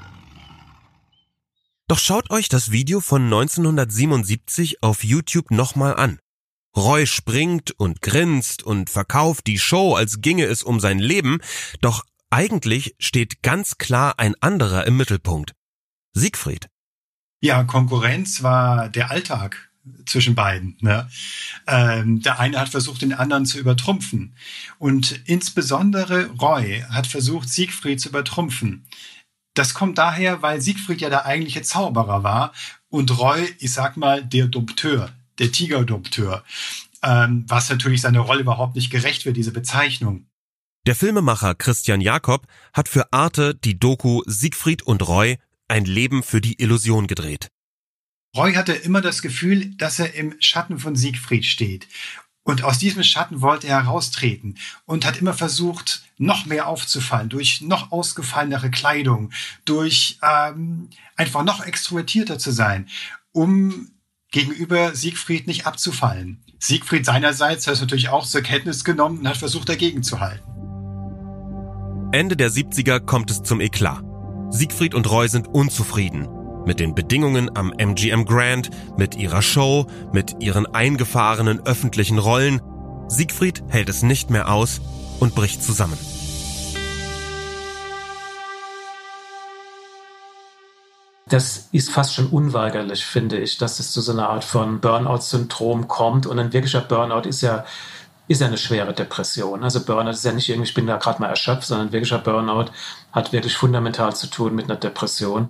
Doch 1.88 2.00
schaut 2.00 2.32
euch 2.32 2.50
das 2.50 2.72
Video 2.72 3.00
von 3.00 3.26
1977 3.26 4.82
auf 4.82 5.04
YouTube 5.04 5.52
nochmal 5.52 5.96
an. 5.96 6.18
Roy 6.80 7.06
springt 7.06 7.72
und 7.78 8.02
grinst 8.02 8.64
und 8.64 8.90
verkauft 8.90 9.48
die 9.48 9.60
Show, 9.60 9.96
als 9.96 10.22
ginge 10.22 10.46
es 10.46 10.64
um 10.64 10.80
sein 10.80 10.98
Leben, 10.98 11.40
doch 11.82 12.06
eigentlich 12.30 12.96
steht 13.00 13.44
ganz 13.44 13.78
klar 13.78 14.18
ein 14.18 14.34
anderer 14.40 14.88
im 14.88 14.96
Mittelpunkt. 14.96 15.54
Siegfried. 16.14 16.70
Ja, 17.42 17.64
Konkurrenz 17.66 18.44
war 18.44 18.88
der 18.88 19.12
Alltag 19.12 19.70
zwischen 20.06 20.36
beiden. 20.36 20.78
Ne? 20.80 21.10
Ähm, 21.68 22.22
der 22.22 22.40
eine 22.40 22.60
hat 22.60 22.70
versucht, 22.70 23.02
den 23.02 23.14
anderen 23.14 23.46
zu 23.46 23.60
übertrumpfen. 23.60 24.36
Und 24.78 25.22
insbesondere 25.26 26.28
Roy 26.28 26.86
hat 26.90 27.08
versucht, 27.08 27.50
Siegfried 27.50 28.00
zu 28.00 28.10
übertrumpfen. 28.10 28.86
Das 29.54 29.74
kommt 29.74 29.98
daher, 29.98 30.42
weil 30.42 30.62
Siegfried 30.62 31.02
ja 31.02 31.10
der 31.10 31.26
eigentliche 31.26 31.62
Zauberer 31.62 32.24
war 32.24 32.54
und 32.88 33.18
Roy, 33.20 33.54
ich 33.60 33.74
sag 33.74 33.98
mal, 33.98 34.24
der 34.24 34.48
Dompteur, 34.48 35.12
der 35.40 35.52
Tigerdompteur, 35.52 36.44
ähm, 37.04 37.46
was 37.48 37.70
natürlich 37.70 38.02
seine 38.02 38.20
Rolle 38.20 38.42
überhaupt 38.42 38.76
nicht 38.76 38.92
gerecht 38.92 39.26
wird, 39.26 39.38
diese 39.38 39.52
Bezeichnung. 39.52 40.26
Der 40.86 40.96
Filmemacher 40.96 41.56
Christian 41.56 42.02
Jakob 42.02 42.48
hat 42.74 42.88
für 42.88 43.12
Arte 43.12 43.54
die 43.56 43.78
Doku 43.78 44.22
Siegfried 44.26 44.84
und 44.84 45.08
Roy 45.08 45.38
ein 45.68 45.86
Leben 45.86 46.24
für 46.24 46.42
die 46.42 46.62
Illusion 46.62 47.08
gedreht. 47.08 47.50
Roy 48.36 48.54
hatte 48.54 48.74
immer 48.74 49.02
das 49.02 49.22
Gefühl, 49.22 49.76
dass 49.76 50.00
er 50.00 50.14
im 50.14 50.36
Schatten 50.40 50.80
von 50.80 50.96
Siegfried 50.96 51.46
steht. 51.46 51.88
Und 52.44 52.64
aus 52.64 52.80
diesem 52.80 53.04
Schatten 53.04 53.42
wollte 53.42 53.68
er 53.68 53.84
heraustreten 53.84 54.58
und 54.86 55.06
hat 55.06 55.18
immer 55.18 55.34
versucht, 55.34 56.04
noch 56.18 56.46
mehr 56.46 56.68
aufzufallen, 56.68 57.30
durch 57.30 57.62
noch 57.62 57.92
ausgefallenere 57.92 58.72
Kleidung, 58.72 59.32
durch 59.66 60.18
ähm, 60.24 60.90
einfach 61.16 61.44
noch 61.44 61.64
extrovertierter 61.64 62.40
zu 62.40 62.52
sein, 62.52 62.88
um 63.32 63.92
gegenüber 64.32 64.96
Siegfried 64.96 65.48
nicht 65.48 65.66
abzufallen. 65.66 66.44
Siegfried 66.60 67.06
seinerseits 67.06 67.68
hat 67.68 67.76
es 67.76 67.82
natürlich 67.82 68.10
auch 68.10 68.26
zur 68.26 68.42
Kenntnis 68.42 68.84
genommen 68.84 69.20
und 69.20 69.28
hat 69.28 69.38
versucht, 69.38 69.70
dagegen 69.70 70.04
zu 70.04 70.20
halten. 70.20 70.44
Ende 72.12 72.36
der 72.36 72.50
70er 72.50 73.00
kommt 73.00 73.32
es 73.32 73.44
zum 73.44 73.62
Eklat. 73.62 74.04
Siegfried 74.52 74.96
und 74.96 75.10
Roy 75.10 75.28
sind 75.28 75.48
unzufrieden 75.48 76.28
mit 76.66 76.80
den 76.80 76.94
Bedingungen 76.94 77.56
am 77.58 77.74
MGM 77.76 78.26
Grand, 78.26 78.70
mit 78.96 79.16
ihrer 79.16 79.42
Show, 79.42 79.88
mit 80.14 80.36
ihren 80.40 80.68
eingefahrenen 80.68 81.66
öffentlichen 81.66 82.20
Rollen. 82.20 82.62
Siegfried 83.08 83.64
hält 83.70 83.90
es 83.90 84.04
nicht 84.04 84.30
mehr 84.30 84.52
aus 84.52 84.80
und 85.20 85.34
bricht 85.34 85.64
zusammen. 85.64 85.98
Das 91.30 91.70
ist 91.72 91.92
fast 91.92 92.14
schon 92.14 92.28
unweigerlich, 92.28 93.06
finde 93.06 93.38
ich, 93.38 93.58
dass 93.58 93.80
es 93.80 93.92
zu 93.92 94.02
so 94.02 94.12
einer 94.12 94.30
Art 94.30 94.44
von 94.44 94.80
Burnout-Syndrom 94.80 95.88
kommt. 95.88 96.26
Und 96.26 96.40
ein 96.40 96.54
wirklicher 96.54 96.82
Burnout 96.82 97.28
ist 97.28 97.42
ja, 97.42 97.66
ist 98.28 98.42
ja 98.42 98.48
eine 98.48 98.58
schwere 98.58 98.94
Depression. 98.94 99.64
Also 99.64 99.84
Burnout 99.84 100.12
ist 100.12 100.26
ja 100.26 100.34
nicht 100.34 100.50
irgendwie, 100.50 100.70
ich 100.70 100.74
bin 100.74 100.88
da 100.88 100.98
gerade 100.98 101.22
mal 101.22 101.28
erschöpft, 101.28 101.64
sondern 101.64 101.88
ein 101.88 101.94
wirklicher 101.94 102.20
Burnout 102.20 102.72
hat 103.12 103.32
wirklich 103.32 103.56
fundamental 103.56 104.16
zu 104.16 104.28
tun 104.28 104.56
mit 104.56 104.66
einer 104.66 104.80
Depression. 104.80 105.50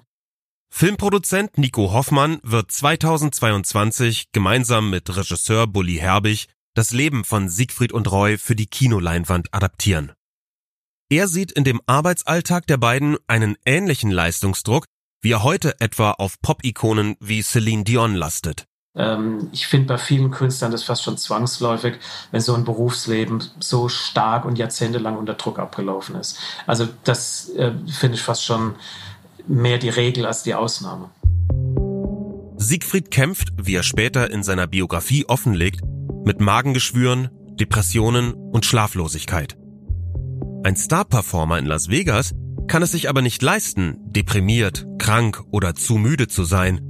Filmproduzent 0.71 1.57
Nico 1.57 1.91
Hoffmann 1.93 2.39
wird 2.43 2.71
2022 2.71 4.31
gemeinsam 4.31 4.89
mit 4.89 5.15
Regisseur 5.15 5.65
Bully 5.65 5.95
Herbig 5.95 6.47
das 6.75 6.91
Leben 6.91 7.25
von 7.25 7.49
Siegfried 7.49 7.91
und 7.91 8.11
Roy 8.11 8.37
für 8.37 8.55
die 8.55 8.67
Kinoleinwand 8.67 9.53
adaptieren. 9.53 10.13
Er 11.09 11.27
sieht 11.27 11.51
in 11.51 11.63
dem 11.63 11.81
Arbeitsalltag 11.87 12.67
der 12.67 12.77
beiden 12.77 13.17
einen 13.25 13.57
ähnlichen 13.65 14.11
Leistungsdruck, 14.11 14.85
wie 15.21 15.31
er 15.31 15.43
heute 15.43 15.79
etwa 15.79 16.11
auf 16.11 16.41
Pop-Ikonen 16.41 17.15
wie 17.19 17.41
Celine 17.41 17.83
Dion 17.83 18.15
lastet. 18.15 18.65
Ähm, 18.95 19.49
ich 19.51 19.67
finde 19.67 19.87
bei 19.87 19.97
vielen 19.97 20.31
Künstlern 20.31 20.71
das 20.71 20.83
fast 20.83 21.03
schon 21.03 21.17
zwangsläufig, 21.17 21.95
wenn 22.31 22.41
so 22.41 22.53
ein 22.55 22.65
Berufsleben 22.65 23.43
so 23.59 23.87
stark 23.89 24.45
und 24.45 24.57
jahrzehntelang 24.57 25.17
unter 25.17 25.35
Druck 25.35 25.59
abgelaufen 25.59 26.15
ist. 26.15 26.39
Also 26.65 26.87
das 27.03 27.49
äh, 27.49 27.71
finde 27.87 28.15
ich 28.15 28.23
fast 28.23 28.43
schon 28.43 28.75
mehr 29.47 29.77
die 29.77 29.89
Regel 29.89 30.25
als 30.25 30.43
die 30.43 30.55
Ausnahme. 30.55 31.09
Siegfried 32.57 33.09
kämpft, 33.09 33.49
wie 33.55 33.75
er 33.75 33.83
später 33.83 34.31
in 34.31 34.43
seiner 34.43 34.67
Biografie 34.67 35.25
offenlegt, 35.25 35.81
mit 36.25 36.41
Magengeschwüren, 36.41 37.29
Depressionen 37.59 38.33
und 38.33 38.65
Schlaflosigkeit. 38.65 39.55
Ein 40.63 40.75
Star-Performer 40.75 41.57
in 41.57 41.65
Las 41.65 41.89
Vegas 41.89 42.33
kann 42.69 42.83
es 42.83 42.91
sich 42.91 43.09
aber 43.09 43.21
nicht 43.21 43.41
leisten, 43.41 43.97
deprimiert, 44.05 44.87
krank 44.99 45.43
oder 45.51 45.75
zu 45.75 45.95
müde 45.95 46.27
zu 46.27 46.43
sein. 46.43 46.89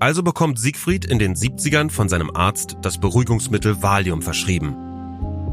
Also 0.00 0.22
bekommt 0.22 0.58
Siegfried 0.58 1.04
in 1.04 1.18
den 1.18 1.34
70ern 1.34 1.90
von 1.90 2.08
seinem 2.08 2.34
Arzt 2.34 2.78
das 2.82 2.98
Beruhigungsmittel 2.98 3.82
Valium 3.82 4.22
verschrieben. 4.22 4.74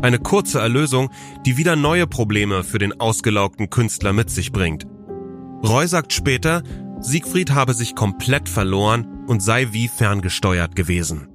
Eine 0.02 0.18
kurze 0.18 0.60
Erlösung, 0.60 1.12
die 1.46 1.58
wieder 1.58 1.76
neue 1.76 2.08
Probleme 2.08 2.64
für 2.64 2.80
den 2.80 3.00
ausgelaugten 3.00 3.70
Künstler 3.70 4.14
mit 4.14 4.32
sich 4.32 4.52
bringt. 4.52 4.88
Roy 5.64 5.88
sagt 5.88 6.12
später, 6.12 6.64
Siegfried 7.02 7.52
habe 7.52 7.74
sich 7.74 7.94
komplett 7.94 8.50
verloren 8.50 9.26
und 9.28 9.42
sei 9.42 9.74
wie 9.74 9.88
ferngesteuert 9.88 10.76
gewesen. 10.76 11.28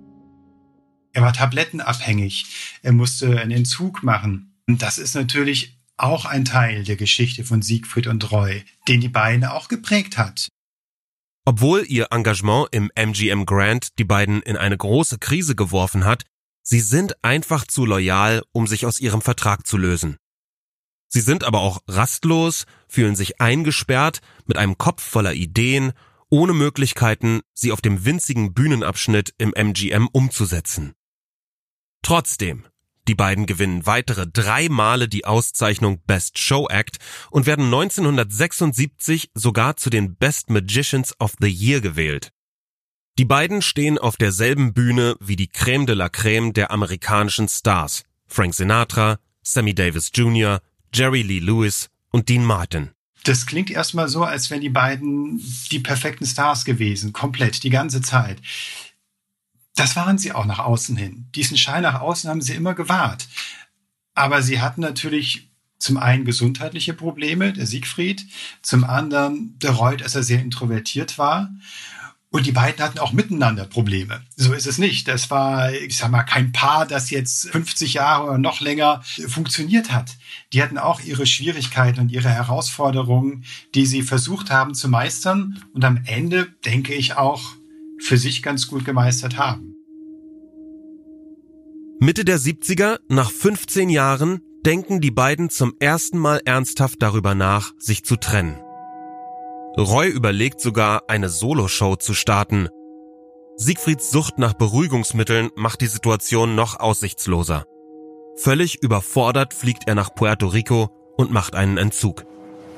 Er 1.13 1.23
war 1.23 1.33
tablettenabhängig. 1.33 2.47
Er 2.83 2.93
musste 2.93 3.41
einen 3.41 3.53
Entzug 3.53 4.03
machen. 4.03 4.55
Und 4.67 4.83
das 4.83 4.99
ist 4.99 5.15
natürlich 5.15 5.76
auch 5.97 6.25
ein 6.25 6.45
Teil 6.45 6.85
der 6.85 6.97
Geschichte 6.97 7.45
von 7.45 7.63
Siegfried 7.63 8.07
und 8.07 8.31
Roy, 8.31 8.65
den 8.89 9.01
die 9.01 9.09
beiden 9.09 9.45
auch 9.45 9.69
geprägt 9.69 10.19
hat. 10.19 10.49
Obwohl 11.45 11.85
ihr 11.87 12.09
Engagement 12.11 12.69
im 12.73 12.91
MGM 12.95 13.47
Grand 13.47 13.99
die 13.99 14.05
beiden 14.05 14.43
in 14.43 14.57
eine 14.57 14.77
große 14.77 15.19
Krise 15.19 15.55
geworfen 15.55 16.05
hat, 16.05 16.25
sie 16.63 16.81
sind 16.81 17.23
einfach 17.23 17.67
zu 17.67 17.87
loyal, 17.87 18.43
um 18.53 18.67
sich 18.67 18.85
aus 18.85 18.99
ihrem 18.99 19.23
Vertrag 19.23 19.67
zu 19.67 19.77
lösen. 19.77 20.17
Sie 21.09 21.21
sind 21.21 21.45
aber 21.45 21.61
auch 21.61 21.81
rastlos, 21.87 22.67
fühlen 22.89 23.15
sich 23.15 23.41
eingesperrt, 23.41 24.21
mit 24.47 24.57
einem 24.57 24.77
Kopf 24.77 25.03
voller 25.03 25.35
Ideen, 25.35 25.93
ohne 26.29 26.53
Möglichkeiten, 26.53 27.43
sie 27.55 27.71
auf 27.71 27.81
dem 27.81 28.05
winzigen 28.05 28.53
Bühnenabschnitt 28.53 29.33
im 29.39 29.55
MGM 29.55 30.09
umzusetzen. 30.09 30.95
Trotzdem 32.03 32.67
die 33.09 33.15
beiden 33.15 33.47
gewinnen 33.47 33.87
weitere 33.87 34.27
drei 34.27 34.69
Male 34.69 35.09
die 35.09 35.25
Auszeichnung 35.25 36.01
Best 36.07 36.39
Show 36.39 36.69
Act 36.69 36.99
und 37.31 37.47
werden 37.47 37.67
1976 37.67 39.31
sogar 39.35 39.77
zu 39.77 39.91
den 39.91 40.17
Best 40.17 40.51
Magicians 40.51 41.19
of 41.21 41.35
the 41.41 41.49
Year 41.49 41.81
gewählt. 41.81 42.33
Die 43.19 43.25
beiden 43.25 43.63
stehen 43.63 43.99
auf 43.99 44.17
derselben 44.17 44.75
Bühne 44.75 45.17
wie 45.21 45.37
die 45.37 45.49
Creme 45.49 45.87
de 45.87 45.95
la 45.95 46.09
Creme 46.09 46.53
der 46.53 46.71
amerikanischen 46.71 47.49
Stars. 47.49 48.03
Frank 48.27 48.55
Sinatra, 48.55 49.19
Sammy 49.43 49.75
Davis 49.75 50.11
Jr., 50.15 50.61
Jerry 50.93 51.23
Lee 51.23 51.39
Lewis 51.39 51.89
und 52.11 52.29
Dean 52.29 52.45
Martin. 52.45 52.91
Das 53.25 53.47
klingt 53.47 53.71
erstmal 53.71 54.09
so, 54.09 54.23
als 54.23 54.51
wären 54.51 54.61
die 54.61 54.69
beiden 54.69 55.43
die 55.71 55.81
perfekten 55.81 56.27
Stars 56.27 56.65
gewesen, 56.65 57.13
komplett, 57.13 57.63
die 57.65 57.71
ganze 57.71 58.01
Zeit. 58.01 58.41
Das 59.77 59.95
waren 59.95 60.19
sie 60.19 60.33
auch 60.33 60.47
nach 60.47 60.59
außen 60.59 60.97
hin. 60.97 61.29
Diesen 61.35 61.57
Schein 61.57 61.83
nach 61.83 62.01
außen 62.01 62.29
haben 62.29 62.41
sie 62.41 62.55
immer 62.55 62.75
gewahrt. 62.75 63.29
Aber 64.15 64.43
sie 64.43 64.61
hatten 64.61 64.81
natürlich 64.81 65.51
zum 65.79 65.99
einen 65.99 66.25
gesundheitliche 66.25 66.95
Probleme, 66.95 67.53
der 67.53 67.67
Siegfried, 67.67 68.27
zum 68.63 68.85
anderen 68.85 69.59
der 69.59 69.73
Reut, 69.73 70.01
dass 70.01 70.15
er 70.15 70.23
sehr 70.23 70.41
introvertiert 70.41 71.19
war. 71.19 71.51
Und 72.31 72.45
die 72.47 72.53
beiden 72.53 72.83
hatten 72.83 72.99
auch 72.99 73.13
miteinander 73.13 73.65
Probleme. 73.67 74.23
So 74.35 74.53
ist 74.53 74.67
es 74.67 74.79
nicht. 74.79 75.07
Das 75.09 75.31
war, 75.31 75.73
ich 75.73 75.97
sag 75.97 76.11
mal, 76.11 76.25
kein 76.25 76.53
Paar, 76.53 76.87
das 76.87 77.11
jetzt 77.11 77.49
50 77.51 77.95
Jahre 77.95 78.25
oder 78.25 78.39
noch 78.39 78.61
länger 78.61 79.03
funktioniert 79.29 79.93
hat. 79.93 80.17
Die 80.53 80.63
hatten 80.63 80.77
auch 80.77 81.01
ihre 81.01 81.27
Schwierigkeiten 81.27 82.01
und 82.01 82.11
ihre 82.11 82.29
Herausforderungen, 82.29 83.45
die 83.75 83.87
sie 83.87 84.03
versucht 84.03 84.51
haben 84.51 84.75
zu 84.75 84.89
meistern 84.89 85.63
und 85.73 85.85
am 85.85 86.03
Ende, 86.05 86.49
denke 86.65 86.95
ich, 86.95 87.17
auch 87.17 87.43
für 87.99 88.19
sich 88.19 88.43
ganz 88.43 88.67
gut 88.69 88.85
gemeistert 88.85 89.39
haben. 89.39 89.75
Mitte 91.99 92.25
der 92.25 92.39
70er, 92.39 92.99
nach 93.09 93.31
15 93.31 93.89
Jahren, 93.89 94.41
denken 94.67 95.01
die 95.01 95.11
beiden 95.11 95.49
zum 95.49 95.75
ersten 95.79 96.19
Mal 96.19 96.43
ernsthaft 96.45 97.01
darüber 97.01 97.35
nach, 97.35 97.73
sich 97.79 98.05
zu 98.05 98.17
trennen. 98.17 98.61
Roy 99.79 100.09
überlegt 100.09 100.61
sogar, 100.61 101.05
eine 101.09 101.29
Soloshow 101.29 101.97
zu 101.97 102.15
starten. 102.15 102.69
Siegfrieds 103.57 104.11
Sucht 104.11 104.39
nach 104.39 104.55
Beruhigungsmitteln 104.55 105.51
macht 105.55 105.81
die 105.81 105.87
Situation 105.87 106.55
noch 106.55 106.81
aussichtsloser. 106.81 107.65
Völlig 108.37 108.83
überfordert 108.83 109.55
fliegt 109.55 109.89
er 109.89 109.95
nach 109.95 110.15
Puerto 110.15 110.49
Rico 110.49 110.91
und 111.17 111.31
macht 111.31 111.55
einen 111.55 111.79
Entzug. 111.79 112.27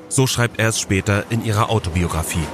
So 0.07 0.27
schreibt 0.27 0.59
er 0.59 0.69
es 0.69 0.79
später 0.79 1.25
in 1.29 1.43
ihrer 1.43 1.69
Autobiografie. 1.69 2.47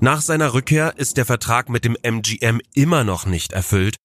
Nach 0.00 0.20
seiner 0.20 0.54
Rückkehr 0.54 0.94
ist 0.96 1.16
der 1.16 1.24
Vertrag 1.24 1.68
mit 1.68 1.84
dem 1.84 1.96
MGM 2.02 2.60
immer 2.74 3.04
noch 3.04 3.26
nicht 3.26 3.52
erfüllt 3.52 3.96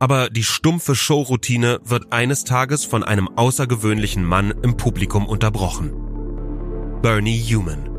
aber 0.00 0.30
die 0.30 0.44
stumpfe 0.44 0.96
Showroutine 0.96 1.78
wird 1.84 2.10
eines 2.10 2.44
Tages 2.44 2.86
von 2.86 3.04
einem 3.04 3.28
außergewöhnlichen 3.28 4.24
Mann 4.24 4.54
im 4.62 4.78
Publikum 4.78 5.26
unterbrochen. 5.26 5.92
Bernie 7.02 7.38
Human. 7.38 7.90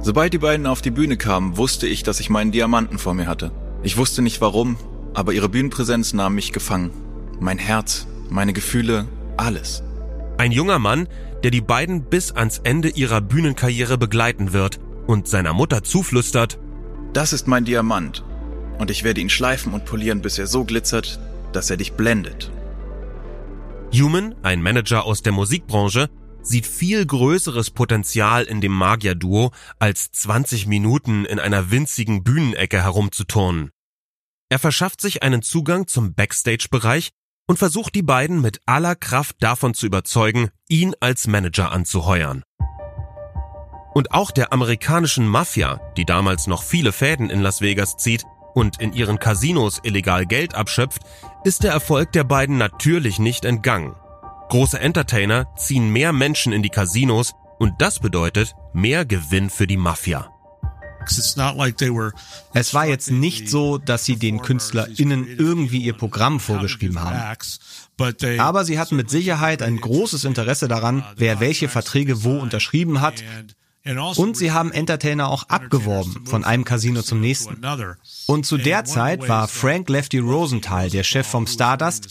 Sobald 0.00 0.32
die 0.32 0.38
beiden 0.38 0.66
auf 0.66 0.80
die 0.80 0.90
Bühne 0.90 1.18
kamen, 1.18 1.58
wusste 1.58 1.86
ich, 1.86 2.02
dass 2.02 2.18
ich 2.18 2.30
meinen 2.30 2.50
Diamanten 2.50 2.98
vor 2.98 3.12
mir 3.12 3.26
hatte. 3.26 3.52
Ich 3.82 3.98
wusste 3.98 4.22
nicht 4.22 4.40
warum, 4.40 4.78
aber 5.12 5.34
ihre 5.34 5.50
Bühnenpräsenz 5.50 6.14
nahm 6.14 6.34
mich 6.34 6.52
gefangen. 6.52 6.90
Mein 7.38 7.58
Herz, 7.58 8.06
meine 8.30 8.54
Gefühle, 8.54 9.06
alles. 9.36 9.82
Ein 10.38 10.50
junger 10.50 10.78
Mann, 10.78 11.08
der 11.44 11.50
die 11.50 11.60
beiden 11.60 12.04
bis 12.04 12.32
ans 12.32 12.58
Ende 12.64 12.88
ihrer 12.88 13.20
Bühnenkarriere 13.20 13.98
begleiten 13.98 14.54
wird 14.54 14.80
und 15.06 15.28
seiner 15.28 15.52
Mutter 15.52 15.82
zuflüstert, 15.82 16.58
das 17.12 17.32
ist 17.32 17.46
mein 17.46 17.64
Diamant 17.64 18.24
und 18.78 18.90
ich 18.90 19.04
werde 19.04 19.20
ihn 19.20 19.30
schleifen 19.30 19.72
und 19.74 19.84
polieren, 19.84 20.22
bis 20.22 20.38
er 20.38 20.46
so 20.46 20.64
glitzert, 20.64 21.20
dass 21.52 21.70
er 21.70 21.76
dich 21.76 21.92
blendet. 21.92 22.50
Human, 23.92 24.34
ein 24.42 24.62
Manager 24.62 25.04
aus 25.04 25.22
der 25.22 25.32
Musikbranche, 25.32 26.08
sieht 26.42 26.66
viel 26.66 27.06
größeres 27.06 27.70
Potenzial 27.70 28.44
in 28.44 28.60
dem 28.60 28.72
Magier-Duo, 28.72 29.52
als 29.78 30.10
20 30.10 30.66
Minuten 30.66 31.24
in 31.24 31.38
einer 31.38 31.70
winzigen 31.70 32.24
Bühnenecke 32.24 32.82
herumzuturnen. 32.82 33.70
Er 34.48 34.58
verschafft 34.58 35.00
sich 35.00 35.22
einen 35.22 35.42
Zugang 35.42 35.86
zum 35.86 36.14
Backstage-Bereich 36.14 37.10
und 37.46 37.58
versucht 37.58 37.94
die 37.94 38.02
beiden 38.02 38.40
mit 38.40 38.60
aller 38.66 38.96
Kraft 38.96 39.36
davon 39.40 39.74
zu 39.74 39.86
überzeugen, 39.86 40.50
ihn 40.68 40.94
als 41.00 41.26
Manager 41.26 41.70
anzuheuern. 41.70 42.42
Und 43.94 44.12
auch 44.12 44.30
der 44.30 44.52
amerikanischen 44.52 45.26
Mafia, 45.26 45.80
die 45.96 46.04
damals 46.04 46.46
noch 46.46 46.62
viele 46.62 46.92
Fäden 46.92 47.30
in 47.30 47.40
Las 47.40 47.60
Vegas 47.60 47.96
zieht, 47.96 48.24
und 48.54 48.80
in 48.80 48.92
ihren 48.92 49.18
Casinos 49.18 49.80
illegal 49.82 50.26
Geld 50.26 50.54
abschöpft, 50.54 51.02
ist 51.44 51.62
der 51.62 51.72
Erfolg 51.72 52.12
der 52.12 52.24
beiden 52.24 52.58
natürlich 52.58 53.18
nicht 53.18 53.44
entgangen. 53.44 53.94
Große 54.48 54.78
Entertainer 54.78 55.46
ziehen 55.56 55.90
mehr 55.90 56.12
Menschen 56.12 56.52
in 56.52 56.62
die 56.62 56.68
Casinos 56.68 57.32
und 57.58 57.80
das 57.80 58.00
bedeutet 58.00 58.54
mehr 58.74 59.04
Gewinn 59.04 59.50
für 59.50 59.66
die 59.66 59.76
Mafia. 59.76 60.28
Es 62.54 62.74
war 62.74 62.86
jetzt 62.86 63.10
nicht 63.10 63.48
so, 63.48 63.78
dass 63.78 64.04
sie 64.04 64.16
den 64.16 64.40
KünstlerInnen 64.40 65.26
irgendwie 65.26 65.78
ihr 65.78 65.94
Programm 65.94 66.38
vorgeschrieben 66.38 67.00
haben. 67.00 67.38
Aber 68.38 68.64
sie 68.64 68.78
hatten 68.78 68.96
mit 68.96 69.10
Sicherheit 69.10 69.62
ein 69.62 69.78
großes 69.78 70.24
Interesse 70.24 70.68
daran, 70.68 71.04
wer 71.16 71.40
welche 71.40 71.68
Verträge 71.68 72.22
wo 72.22 72.38
unterschrieben 72.38 73.00
hat 73.00 73.24
und 74.16 74.36
sie 74.36 74.52
haben 74.52 74.70
Entertainer 74.72 75.28
auch 75.28 75.44
abgeworben 75.48 76.26
von 76.26 76.44
einem 76.44 76.64
Casino 76.64 77.02
zum 77.02 77.20
nächsten. 77.20 77.60
Und 78.26 78.46
zu 78.46 78.56
der 78.56 78.84
Zeit 78.84 79.20
war 79.28 79.48
Frank 79.48 79.88
Lefty 79.88 80.18
Rosenthal 80.18 80.88
der 80.90 81.02
Chef 81.02 81.26
vom 81.26 81.46
Stardust. 81.46 82.04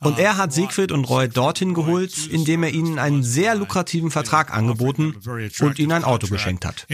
Und 0.00 0.18
er 0.18 0.36
hat 0.36 0.52
Siegfried 0.52 0.90
und 0.92 1.04
Roy 1.04 1.28
dorthin 1.28 1.74
geholt, 1.74 2.26
indem 2.26 2.64
er 2.64 2.70
ihnen 2.70 2.98
einen 2.98 3.22
sehr 3.22 3.54
lukrativen 3.54 4.10
Vertrag 4.10 4.52
angeboten 4.52 5.14
und 5.60 5.78
ihnen 5.78 5.92
ein 5.92 6.04
Auto 6.04 6.26
geschenkt 6.26 6.64
hat. 6.64 6.84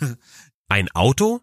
Ein 0.68 0.90
Auto? 0.90 1.40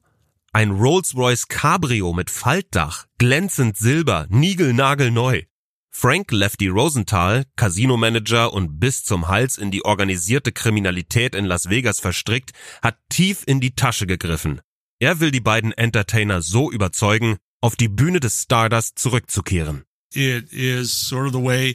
Ein 0.51 0.71
Rolls-Royce 0.71 1.47
Cabrio 1.47 2.11
mit 2.13 2.29
Faltdach, 2.29 3.05
glänzend 3.17 3.77
silber, 3.77 4.27
niegelnagelneu. 4.29 5.43
Frank 5.95 6.31
Lefty 6.31 6.67
Rosenthal, 6.67 7.45
Casinomanager 7.55 8.51
und 8.51 8.79
bis 8.79 9.03
zum 9.03 9.27
Hals 9.27 9.57
in 9.57 9.71
die 9.71 9.85
organisierte 9.85 10.51
Kriminalität 10.51 11.35
in 11.35 11.45
Las 11.45 11.69
Vegas 11.69 11.99
verstrickt, 11.99 12.51
hat 12.81 12.97
tief 13.09 13.43
in 13.45 13.61
die 13.61 13.75
Tasche 13.75 14.07
gegriffen. 14.07 14.59
Er 14.99 15.19
will 15.19 15.31
die 15.31 15.39
beiden 15.39 15.71
Entertainer 15.71 16.41
so 16.41 16.71
überzeugen, 16.71 17.37
auf 17.61 17.75
die 17.75 17.87
Bühne 17.87 18.19
des 18.19 18.41
Stardust 18.41 18.99
zurückzukehren. 18.99 19.83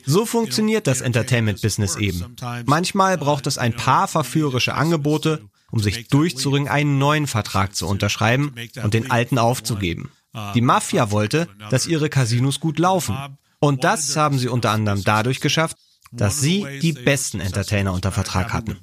So 0.05 0.27
funktioniert 0.27 0.87
das 0.87 1.01
Entertainment-Business 1.01 1.97
eben. 1.97 2.37
Manchmal 2.67 3.19
braucht 3.19 3.47
es 3.47 3.57
ein 3.57 3.75
paar 3.75 4.09
verführerische 4.09 4.75
Angebote, 4.75 5.49
um 5.71 5.81
sich 5.81 6.09
durchzuringen, 6.09 6.69
einen 6.69 6.99
neuen 6.99 7.27
Vertrag 7.27 7.75
zu 7.75 7.87
unterschreiben 7.87 8.55
und 8.83 8.95
den 8.95 9.11
alten 9.11 9.39
aufzugeben. 9.39 10.11
Die 10.55 10.61
Mafia 10.61 11.11
wollte, 11.11 11.49
dass 11.71 11.87
ihre 11.87 12.11
Casinos 12.11 12.61
gut 12.61 12.79
laufen. 12.79 13.17
Und 13.61 13.85
das 13.85 14.17
haben 14.17 14.39
sie 14.39 14.49
unter 14.49 14.71
anderem 14.71 15.03
dadurch 15.05 15.41
geschafft, 15.41 15.77
dass 16.13 16.41
sie 16.41 16.65
die 16.81 16.93
besten 16.93 17.41
Entertainer 17.41 17.93
unter 17.93 18.13
Vertrag 18.13 18.53
hatten. 18.53 18.79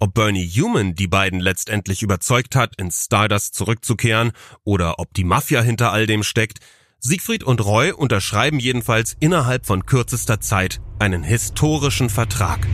Ob 0.00 0.12
Bernie 0.12 0.48
Human 0.48 0.94
die 0.94 1.06
beiden 1.06 1.40
letztendlich 1.40 2.02
überzeugt 2.02 2.56
hat, 2.56 2.76
ins 2.76 3.04
Stardust 3.04 3.54
zurückzukehren 3.54 4.32
oder 4.64 4.98
ob 4.98 5.14
die 5.14 5.24
Mafia 5.24 5.62
hinter 5.62 5.92
all 5.92 6.06
dem 6.06 6.22
steckt, 6.22 6.58
Siegfried 6.98 7.44
und 7.44 7.64
Roy 7.64 7.92
unterschreiben 7.92 8.58
jedenfalls 8.58 9.16
innerhalb 9.20 9.66
von 9.66 9.86
kürzester 9.86 10.40
Zeit 10.40 10.80
einen 10.98 11.22
historischen 11.22 12.10
Vertrag. 12.10 12.66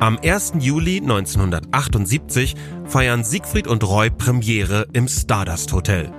Am 0.00 0.18
1. 0.22 0.52
Juli 0.60 0.98
1978 0.98 2.54
feiern 2.84 3.24
Siegfried 3.24 3.66
und 3.66 3.82
Roy 3.84 4.10
Premiere 4.10 4.86
im 4.92 5.08
Stardust 5.08 5.72
Hotel. 5.72 6.12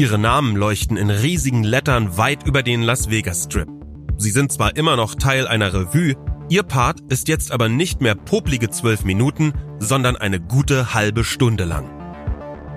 Ihre 0.00 0.16
Namen 0.16 0.56
leuchten 0.56 0.96
in 0.96 1.10
riesigen 1.10 1.62
Lettern 1.62 2.16
weit 2.16 2.46
über 2.46 2.62
den 2.62 2.80
Las 2.80 3.10
Vegas 3.10 3.44
Strip. 3.44 3.68
Sie 4.16 4.30
sind 4.30 4.50
zwar 4.50 4.74
immer 4.74 4.96
noch 4.96 5.14
Teil 5.14 5.46
einer 5.46 5.74
Revue, 5.74 6.14
ihr 6.48 6.62
Part 6.62 7.00
ist 7.10 7.28
jetzt 7.28 7.52
aber 7.52 7.68
nicht 7.68 8.00
mehr 8.00 8.14
poplige 8.14 8.70
zwölf 8.70 9.04
Minuten, 9.04 9.52
sondern 9.78 10.16
eine 10.16 10.40
gute 10.40 10.94
halbe 10.94 11.22
Stunde 11.22 11.64
lang. 11.64 11.90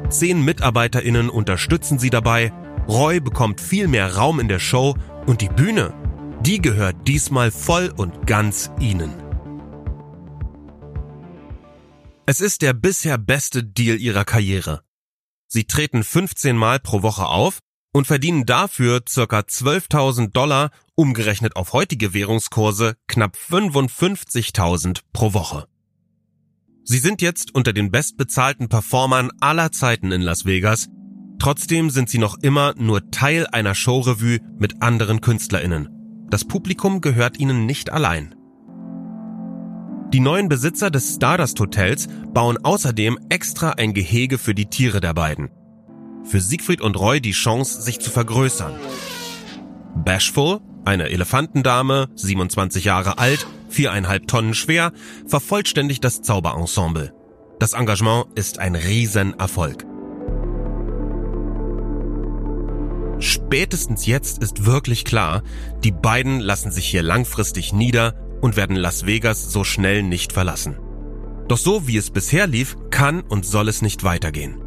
Zehn 0.09 0.43
MitarbeiterInnen 0.43 1.29
unterstützen 1.29 1.97
sie 1.97 2.09
dabei, 2.09 2.51
Roy 2.89 3.21
bekommt 3.21 3.61
viel 3.61 3.87
mehr 3.87 4.17
Raum 4.17 4.41
in 4.41 4.49
der 4.49 4.59
Show 4.59 4.97
und 5.25 5.39
die 5.39 5.47
Bühne, 5.47 5.93
die 6.41 6.61
gehört 6.61 7.07
diesmal 7.07 7.51
voll 7.51 7.89
und 7.95 8.27
ganz 8.27 8.69
ihnen. 8.81 9.13
Es 12.25 12.41
ist 12.41 12.61
der 12.61 12.73
bisher 12.73 13.17
beste 13.17 13.63
Deal 13.63 13.97
ihrer 13.97 14.25
Karriere. 14.25 14.81
Sie 15.53 15.65
treten 15.65 16.03
15 16.03 16.57
Mal 16.57 16.79
pro 16.79 17.03
Woche 17.03 17.27
auf 17.27 17.59
und 17.93 18.07
verdienen 18.07 18.47
dafür 18.47 19.03
circa 19.07 19.41
12.000 19.41 20.31
Dollar, 20.31 20.71
umgerechnet 20.95 21.55
auf 21.55 21.73
heutige 21.73 22.15
Währungskurse 22.15 22.95
knapp 23.07 23.35
55.000 23.35 25.01
pro 25.13 25.35
Woche. 25.35 25.67
Sie 26.83 26.97
sind 26.97 27.21
jetzt 27.21 27.53
unter 27.53 27.71
den 27.71 27.91
bestbezahlten 27.91 28.67
Performern 28.67 29.29
aller 29.41 29.71
Zeiten 29.71 30.11
in 30.11 30.23
Las 30.23 30.45
Vegas. 30.45 30.89
Trotzdem 31.37 31.91
sind 31.91 32.09
sie 32.09 32.17
noch 32.17 32.39
immer 32.41 32.73
nur 32.75 33.11
Teil 33.11 33.45
einer 33.45 33.75
Showrevue 33.75 34.39
mit 34.57 34.81
anderen 34.81 35.21
KünstlerInnen. 35.21 35.87
Das 36.31 36.45
Publikum 36.45 36.99
gehört 36.99 37.37
ihnen 37.37 37.67
nicht 37.67 37.91
allein. 37.91 38.33
Die 40.13 40.19
neuen 40.19 40.47
Besitzer 40.47 40.91
des 40.91 41.15
Stardust 41.15 41.59
Hotels 41.59 42.07
bauen 42.35 42.59
außerdem 42.63 43.17
extra 43.29 43.71
ein 43.71 43.95
Gehege 43.95 44.37
für 44.37 44.53
die 44.53 44.67
Tiere 44.67 45.01
der 45.01 45.15
beiden. 45.15 45.49
Für 46.23 46.39
Siegfried 46.39 46.81
und 46.81 46.99
Roy 46.99 47.19
die 47.19 47.31
Chance, 47.31 47.81
sich 47.81 47.99
zu 47.99 48.11
vergrößern. 48.11 48.75
Bashful, 49.95 50.59
eine 50.85 51.09
Elefantendame, 51.09 52.09
27 52.13 52.85
Jahre 52.85 53.17
alt, 53.17 53.47
viereinhalb 53.69 54.27
Tonnen 54.27 54.53
schwer, 54.53 54.91
vervollständigt 55.25 56.03
das 56.03 56.21
Zauberensemble. 56.21 57.11
Das 57.57 57.73
Engagement 57.73 58.27
ist 58.35 58.59
ein 58.59 58.75
Riesenerfolg. 58.75 59.85
spätestens 63.19 64.05
jetzt 64.05 64.41
ist 64.43 64.65
wirklich 64.65 65.05
klar, 65.05 65.43
die 65.83 65.91
beiden 65.91 66.39
lassen 66.39 66.71
sich 66.71 66.87
hier 66.87 67.03
langfristig 67.03 67.71
nieder 67.71 68.15
und 68.43 68.57
werden 68.57 68.75
Las 68.75 69.05
Vegas 69.05 69.53
so 69.53 69.63
schnell 69.63 70.03
nicht 70.03 70.33
verlassen. 70.33 70.77
Doch 71.47 71.57
so 71.57 71.87
wie 71.87 71.95
es 71.95 72.09
bisher 72.09 72.45
lief, 72.45 72.75
kann 72.91 73.21
und 73.21 73.45
soll 73.45 73.69
es 73.69 73.81
nicht 73.81 74.03
weitergehen. 74.03 74.61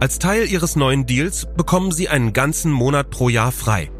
Als 0.00 0.18
Teil 0.18 0.50
ihres 0.50 0.74
neuen 0.74 1.06
Deals 1.06 1.46
bekommen 1.56 1.92
sie 1.92 2.08
einen 2.08 2.32
ganzen 2.32 2.72
Monat 2.72 3.10
pro 3.10 3.28
Jahr 3.28 3.52
frei. 3.52 3.92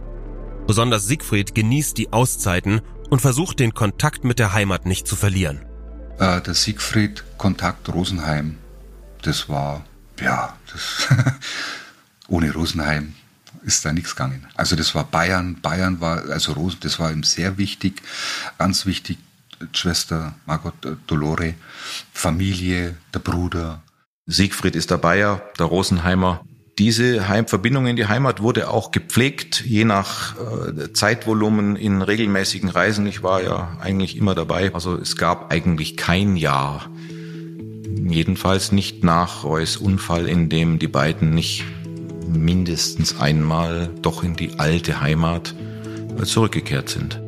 Besonders 0.66 1.06
Siegfried 1.06 1.54
genießt 1.54 1.96
die 1.98 2.12
Auszeiten 2.12 2.80
und 3.10 3.20
versucht 3.20 3.60
den 3.60 3.74
Kontakt 3.74 4.24
mit 4.24 4.40
der 4.40 4.54
Heimat 4.54 4.86
nicht 4.86 5.06
zu 5.06 5.14
verlieren. 5.14 5.64
Äh, 6.18 6.40
der 6.40 6.54
Siegfried 6.54 7.22
Kontakt 7.38 7.88
Rosenheim, 7.94 8.58
das 9.22 9.48
war, 9.48 9.84
ja, 10.20 10.56
das 10.72 11.06
ohne 12.28 12.52
Rosenheim 12.52 13.14
ist 13.64 13.84
da 13.84 13.92
nichts 13.92 14.14
gegangen. 14.16 14.46
Also 14.54 14.76
das 14.76 14.94
war 14.94 15.04
Bayern, 15.04 15.60
Bayern 15.60 16.00
war, 16.00 16.24
also 16.30 16.52
Rosen, 16.52 16.80
das 16.80 16.98
war 16.98 17.12
ihm 17.12 17.22
sehr 17.22 17.58
wichtig, 17.58 18.02
ganz 18.58 18.86
wichtig, 18.86 19.18
Schwester 19.72 20.34
Margot 20.46 20.74
Dolore, 21.06 21.54
Familie, 22.12 22.96
der 23.12 23.20
Bruder. 23.20 23.82
Siegfried 24.26 24.76
ist 24.76 24.90
der 24.90 24.98
Bayer, 24.98 25.42
der 25.58 25.66
Rosenheimer. 25.66 26.44
Diese 26.78 27.28
Heimverbindung 27.28 27.86
in 27.86 27.96
die 27.96 28.06
Heimat 28.06 28.40
wurde 28.40 28.70
auch 28.70 28.90
gepflegt, 28.90 29.62
je 29.66 29.84
nach 29.84 30.34
äh, 30.38 30.92
Zeitvolumen 30.92 31.76
in 31.76 32.00
regelmäßigen 32.00 32.70
Reisen. 32.70 33.06
Ich 33.06 33.22
war 33.22 33.42
ja 33.42 33.76
eigentlich 33.80 34.16
immer 34.16 34.34
dabei. 34.34 34.72
Also 34.72 34.96
es 34.96 35.16
gab 35.16 35.52
eigentlich 35.52 35.96
kein 35.98 36.36
Jahr, 36.36 36.88
jedenfalls 38.08 38.72
nicht 38.72 39.04
nach 39.04 39.44
Reus 39.44 39.76
Unfall, 39.76 40.26
in 40.26 40.48
dem 40.48 40.78
die 40.78 40.88
beiden 40.88 41.34
nicht 41.34 41.64
mindestens 42.32 43.18
einmal 43.20 43.90
doch 44.02 44.22
in 44.22 44.34
die 44.34 44.58
alte 44.58 45.00
Heimat 45.00 45.54
äh, 46.18 46.24
zurückgekehrt 46.24 46.88
sind. 46.88 47.20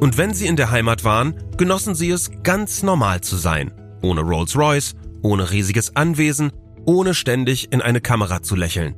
Und 0.00 0.16
wenn 0.16 0.32
sie 0.32 0.46
in 0.46 0.56
der 0.56 0.70
Heimat 0.70 1.04
waren, 1.04 1.34
genossen 1.56 1.94
sie 1.94 2.10
es, 2.10 2.30
ganz 2.42 2.82
normal 2.82 3.20
zu 3.20 3.36
sein. 3.36 3.72
Ohne 4.00 4.20
Rolls-Royce, 4.20 4.94
ohne 5.22 5.50
riesiges 5.50 5.96
Anwesen, 5.96 6.52
ohne 6.84 7.14
ständig 7.14 7.72
in 7.72 7.82
eine 7.82 8.00
Kamera 8.00 8.42
zu 8.42 8.54
lächeln. 8.54 8.94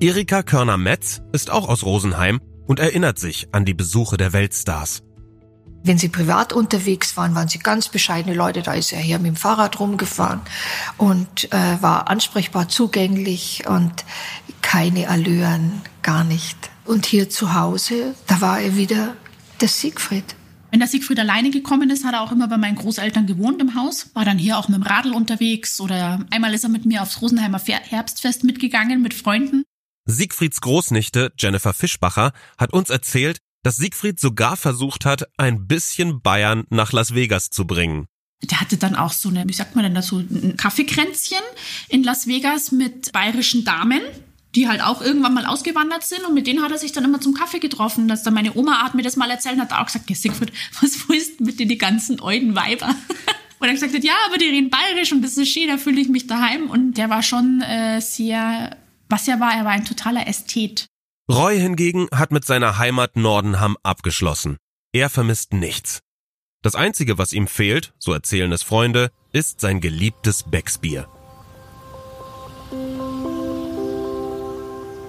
Erika 0.00 0.42
Körner-Metz 0.42 1.22
ist 1.32 1.50
auch 1.50 1.68
aus 1.68 1.84
Rosenheim 1.84 2.40
und 2.66 2.80
erinnert 2.80 3.18
sich 3.18 3.48
an 3.52 3.64
die 3.64 3.74
Besuche 3.74 4.16
der 4.16 4.32
Weltstars. 4.32 5.04
Wenn 5.84 5.98
sie 5.98 6.08
privat 6.08 6.52
unterwegs 6.52 7.16
waren, 7.16 7.34
waren 7.34 7.48
sie 7.48 7.58
ganz 7.58 7.88
bescheidene 7.88 8.34
Leute. 8.34 8.62
Da 8.62 8.74
ist 8.74 8.92
er 8.92 9.00
hier 9.00 9.18
mit 9.18 9.26
dem 9.28 9.36
Fahrrad 9.36 9.80
rumgefahren 9.80 10.40
und 10.96 11.52
äh, 11.52 11.82
war 11.82 12.08
ansprechbar 12.08 12.68
zugänglich 12.68 13.64
und 13.66 14.04
keine 14.60 15.08
Allüren, 15.08 15.82
gar 16.02 16.22
nicht. 16.24 16.56
Und 16.84 17.06
hier 17.06 17.30
zu 17.30 17.54
Hause, 17.54 18.14
da 18.26 18.40
war 18.40 18.60
er 18.60 18.76
wieder 18.76 19.16
der 19.60 19.68
Siegfried. 19.68 20.36
Wenn 20.70 20.80
der 20.80 20.88
Siegfried 20.88 21.18
alleine 21.18 21.50
gekommen 21.50 21.90
ist, 21.90 22.04
hat 22.04 22.14
er 22.14 22.22
auch 22.22 22.32
immer 22.32 22.48
bei 22.48 22.56
meinen 22.56 22.76
Großeltern 22.76 23.26
gewohnt 23.26 23.60
im 23.60 23.74
Haus, 23.74 24.08
war 24.14 24.24
dann 24.24 24.38
hier 24.38 24.56
auch 24.56 24.68
mit 24.68 24.76
dem 24.78 24.82
Radl 24.84 25.12
unterwegs 25.12 25.80
oder 25.80 26.24
einmal 26.30 26.54
ist 26.54 26.64
er 26.64 26.70
mit 26.70 26.86
mir 26.86 27.02
aufs 27.02 27.20
Rosenheimer 27.20 27.60
Herbstfest 27.60 28.42
mitgegangen 28.44 29.02
mit 29.02 29.12
Freunden. 29.12 29.64
Siegfrieds 30.06 30.60
Großnichte 30.60 31.32
Jennifer 31.38 31.74
Fischbacher 31.74 32.32
hat 32.56 32.72
uns 32.72 32.88
erzählt, 32.88 33.38
dass 33.62 33.76
Siegfried 33.76 34.18
sogar 34.20 34.56
versucht 34.56 35.04
hat, 35.04 35.28
ein 35.36 35.66
bisschen 35.66 36.20
Bayern 36.22 36.64
nach 36.70 36.92
Las 36.92 37.14
Vegas 37.14 37.50
zu 37.50 37.66
bringen. 37.66 38.06
Der 38.42 38.60
hatte 38.60 38.76
dann 38.76 38.96
auch 38.96 39.12
so 39.12 39.28
eine, 39.28 39.44
wie 39.46 39.52
sagt 39.52 39.76
man 39.76 39.84
denn 39.84 39.94
dazu, 39.94 40.18
ein 40.18 40.56
Kaffeekränzchen 40.56 41.42
in 41.88 42.02
Las 42.02 42.26
Vegas 42.26 42.72
mit 42.72 43.12
bayerischen 43.12 43.64
Damen 43.64 44.02
die 44.54 44.68
halt 44.68 44.82
auch 44.82 45.00
irgendwann 45.00 45.34
mal 45.34 45.46
ausgewandert 45.46 46.04
sind 46.04 46.24
und 46.26 46.34
mit 46.34 46.46
denen 46.46 46.62
hat 46.62 46.70
er 46.70 46.78
sich 46.78 46.92
dann 46.92 47.04
immer 47.04 47.20
zum 47.20 47.34
Kaffee 47.34 47.58
getroffen. 47.58 48.08
Dass 48.08 48.22
dann 48.22 48.34
meine 48.34 48.54
Oma 48.54 48.82
hat 48.82 48.94
mir 48.94 49.02
das 49.02 49.16
mal 49.16 49.30
erzählt 49.30 49.56
und 49.56 49.62
hat 49.62 49.72
auch 49.72 49.86
gesagt, 49.86 50.10
ja 50.10 50.16
Siegfried, 50.16 50.52
was 50.80 51.08
willst 51.08 51.40
du 51.40 51.44
mit 51.44 51.58
den 51.58 51.68
die 51.68 51.78
ganzen 51.78 52.20
alten 52.20 52.54
Weiber? 52.54 52.94
Und 53.58 53.68
er 53.68 53.74
gesagt 53.74 53.94
hat, 53.94 54.02
ja, 54.02 54.14
aber 54.26 54.38
die 54.38 54.46
reden 54.46 54.70
bayerisch 54.70 55.12
und 55.12 55.22
das 55.22 55.36
ist 55.36 55.48
schön, 55.48 55.68
da 55.68 55.78
fühle 55.78 56.00
ich 56.00 56.08
mich 56.08 56.26
daheim. 56.26 56.68
Und 56.68 56.94
der 56.94 57.10
war 57.10 57.22
schon 57.22 57.60
äh, 57.60 58.00
sehr, 58.00 58.76
was 59.08 59.28
er 59.28 59.38
war, 59.38 59.54
er 59.54 59.64
war 59.64 59.70
ein 59.70 59.84
totaler 59.84 60.26
Ästhet. 60.26 60.86
Roy 61.30 61.58
hingegen 61.58 62.08
hat 62.12 62.32
mit 62.32 62.44
seiner 62.44 62.78
Heimat 62.78 63.16
Nordenham 63.16 63.76
abgeschlossen. 63.84 64.58
Er 64.92 65.08
vermisst 65.08 65.52
nichts. 65.52 66.00
Das 66.62 66.74
Einzige, 66.74 67.16
was 67.16 67.32
ihm 67.32 67.46
fehlt, 67.46 67.92
so 67.98 68.12
erzählen 68.12 68.50
es 68.50 68.64
Freunde, 68.64 69.10
ist 69.32 69.60
sein 69.60 69.80
geliebtes 69.80 70.42
Becksbier. 70.42 71.08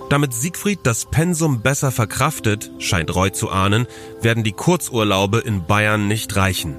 Damit 0.10 0.34
Siegfried 0.34 0.82
das 0.84 1.06
Pensum 1.10 1.62
besser 1.62 1.92
verkraftet, 1.92 2.70
scheint 2.78 3.14
Roy 3.16 3.32
zu 3.32 3.50
ahnen, 3.50 3.88
werden 4.22 4.44
die 4.44 4.52
Kurzurlaube 4.52 5.40
in 5.40 5.66
Bayern 5.66 6.08
nicht 6.08 6.36
reichen. 6.36 6.78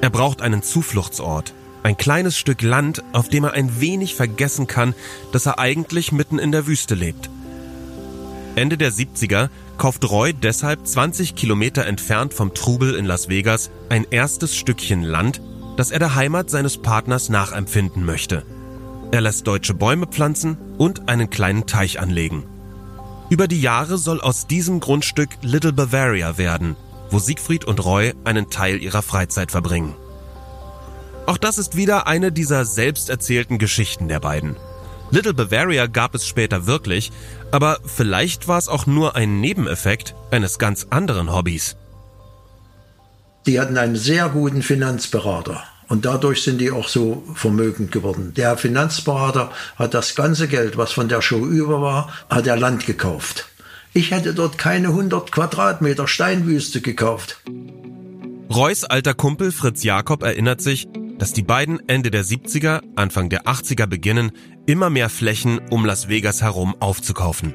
Er 0.00 0.10
braucht 0.10 0.42
einen 0.42 0.64
Zufluchtsort, 0.64 1.54
ein 1.84 1.96
kleines 1.96 2.36
Stück 2.36 2.62
Land, 2.62 3.04
auf 3.12 3.28
dem 3.28 3.44
er 3.44 3.52
ein 3.52 3.80
wenig 3.80 4.16
vergessen 4.16 4.66
kann, 4.66 4.94
dass 5.30 5.46
er 5.46 5.60
eigentlich 5.60 6.10
mitten 6.10 6.40
in 6.40 6.50
der 6.50 6.66
Wüste 6.66 6.96
lebt. 6.96 7.30
Ende 8.58 8.76
der 8.76 8.92
70er 8.92 9.50
kauft 9.76 10.10
Roy 10.10 10.32
deshalb 10.34 10.84
20 10.84 11.36
Kilometer 11.36 11.86
entfernt 11.86 12.34
vom 12.34 12.54
Trubel 12.54 12.96
in 12.96 13.04
Las 13.04 13.28
Vegas 13.28 13.70
ein 13.88 14.04
erstes 14.10 14.56
Stückchen 14.56 15.04
Land, 15.04 15.40
das 15.76 15.92
er 15.92 16.00
der 16.00 16.16
Heimat 16.16 16.50
seines 16.50 16.78
Partners 16.78 17.28
nachempfinden 17.28 18.04
möchte. 18.04 18.44
Er 19.12 19.20
lässt 19.20 19.46
deutsche 19.46 19.74
Bäume 19.74 20.06
pflanzen 20.06 20.58
und 20.76 21.08
einen 21.08 21.30
kleinen 21.30 21.66
Teich 21.66 22.00
anlegen. 22.00 22.44
Über 23.30 23.46
die 23.46 23.60
Jahre 23.60 23.96
soll 23.96 24.20
aus 24.20 24.48
diesem 24.48 24.80
Grundstück 24.80 25.30
Little 25.42 25.72
Bavaria 25.72 26.36
werden, 26.36 26.74
wo 27.10 27.20
Siegfried 27.20 27.64
und 27.64 27.84
Roy 27.84 28.12
einen 28.24 28.50
Teil 28.50 28.82
ihrer 28.82 29.02
Freizeit 29.02 29.52
verbringen. 29.52 29.94
Auch 31.26 31.38
das 31.38 31.58
ist 31.58 31.76
wieder 31.76 32.08
eine 32.08 32.32
dieser 32.32 32.64
selbsterzählten 32.64 33.58
Geschichten 33.58 34.08
der 34.08 34.18
beiden. 34.18 34.56
Little 35.10 35.34
Bavaria 35.34 35.86
gab 35.86 36.14
es 36.14 36.26
später 36.26 36.66
wirklich, 36.66 37.10
aber 37.50 37.78
vielleicht 37.84 38.46
war 38.46 38.58
es 38.58 38.68
auch 38.68 38.86
nur 38.86 39.16
ein 39.16 39.40
Nebeneffekt 39.40 40.14
eines 40.30 40.58
ganz 40.58 40.86
anderen 40.90 41.32
Hobbys. 41.34 41.76
Die 43.46 43.58
hatten 43.58 43.78
einen 43.78 43.96
sehr 43.96 44.28
guten 44.28 44.62
Finanzberater. 44.62 45.64
Und 45.88 46.04
dadurch 46.04 46.42
sind 46.42 46.60
die 46.60 46.70
auch 46.70 46.86
so 46.86 47.24
vermögend 47.34 47.92
geworden. 47.92 48.34
Der 48.36 48.58
Finanzberater 48.58 49.50
hat 49.76 49.94
das 49.94 50.14
ganze 50.14 50.46
Geld, 50.46 50.76
was 50.76 50.92
von 50.92 51.08
der 51.08 51.22
Show 51.22 51.46
über 51.46 51.80
war, 51.80 52.12
hat 52.28 52.46
er 52.46 52.58
Land 52.58 52.84
gekauft. 52.84 53.46
Ich 53.94 54.10
hätte 54.10 54.34
dort 54.34 54.58
keine 54.58 54.88
100 54.88 55.32
Quadratmeter 55.32 56.06
Steinwüste 56.06 56.82
gekauft. 56.82 57.40
Reus 58.54 58.84
alter 58.84 59.14
Kumpel 59.14 59.50
Fritz 59.50 59.82
Jakob 59.82 60.22
erinnert 60.22 60.60
sich, 60.60 60.88
dass 61.18 61.32
die 61.32 61.42
beiden 61.42 61.86
Ende 61.88 62.10
der 62.10 62.24
70er, 62.24 62.82
Anfang 62.96 63.28
der 63.28 63.44
80er 63.44 63.86
beginnen, 63.86 64.32
immer 64.66 64.90
mehr 64.90 65.08
Flächen 65.08 65.60
um 65.70 65.84
Las 65.84 66.08
Vegas 66.08 66.42
herum 66.42 66.76
aufzukaufen 66.80 67.54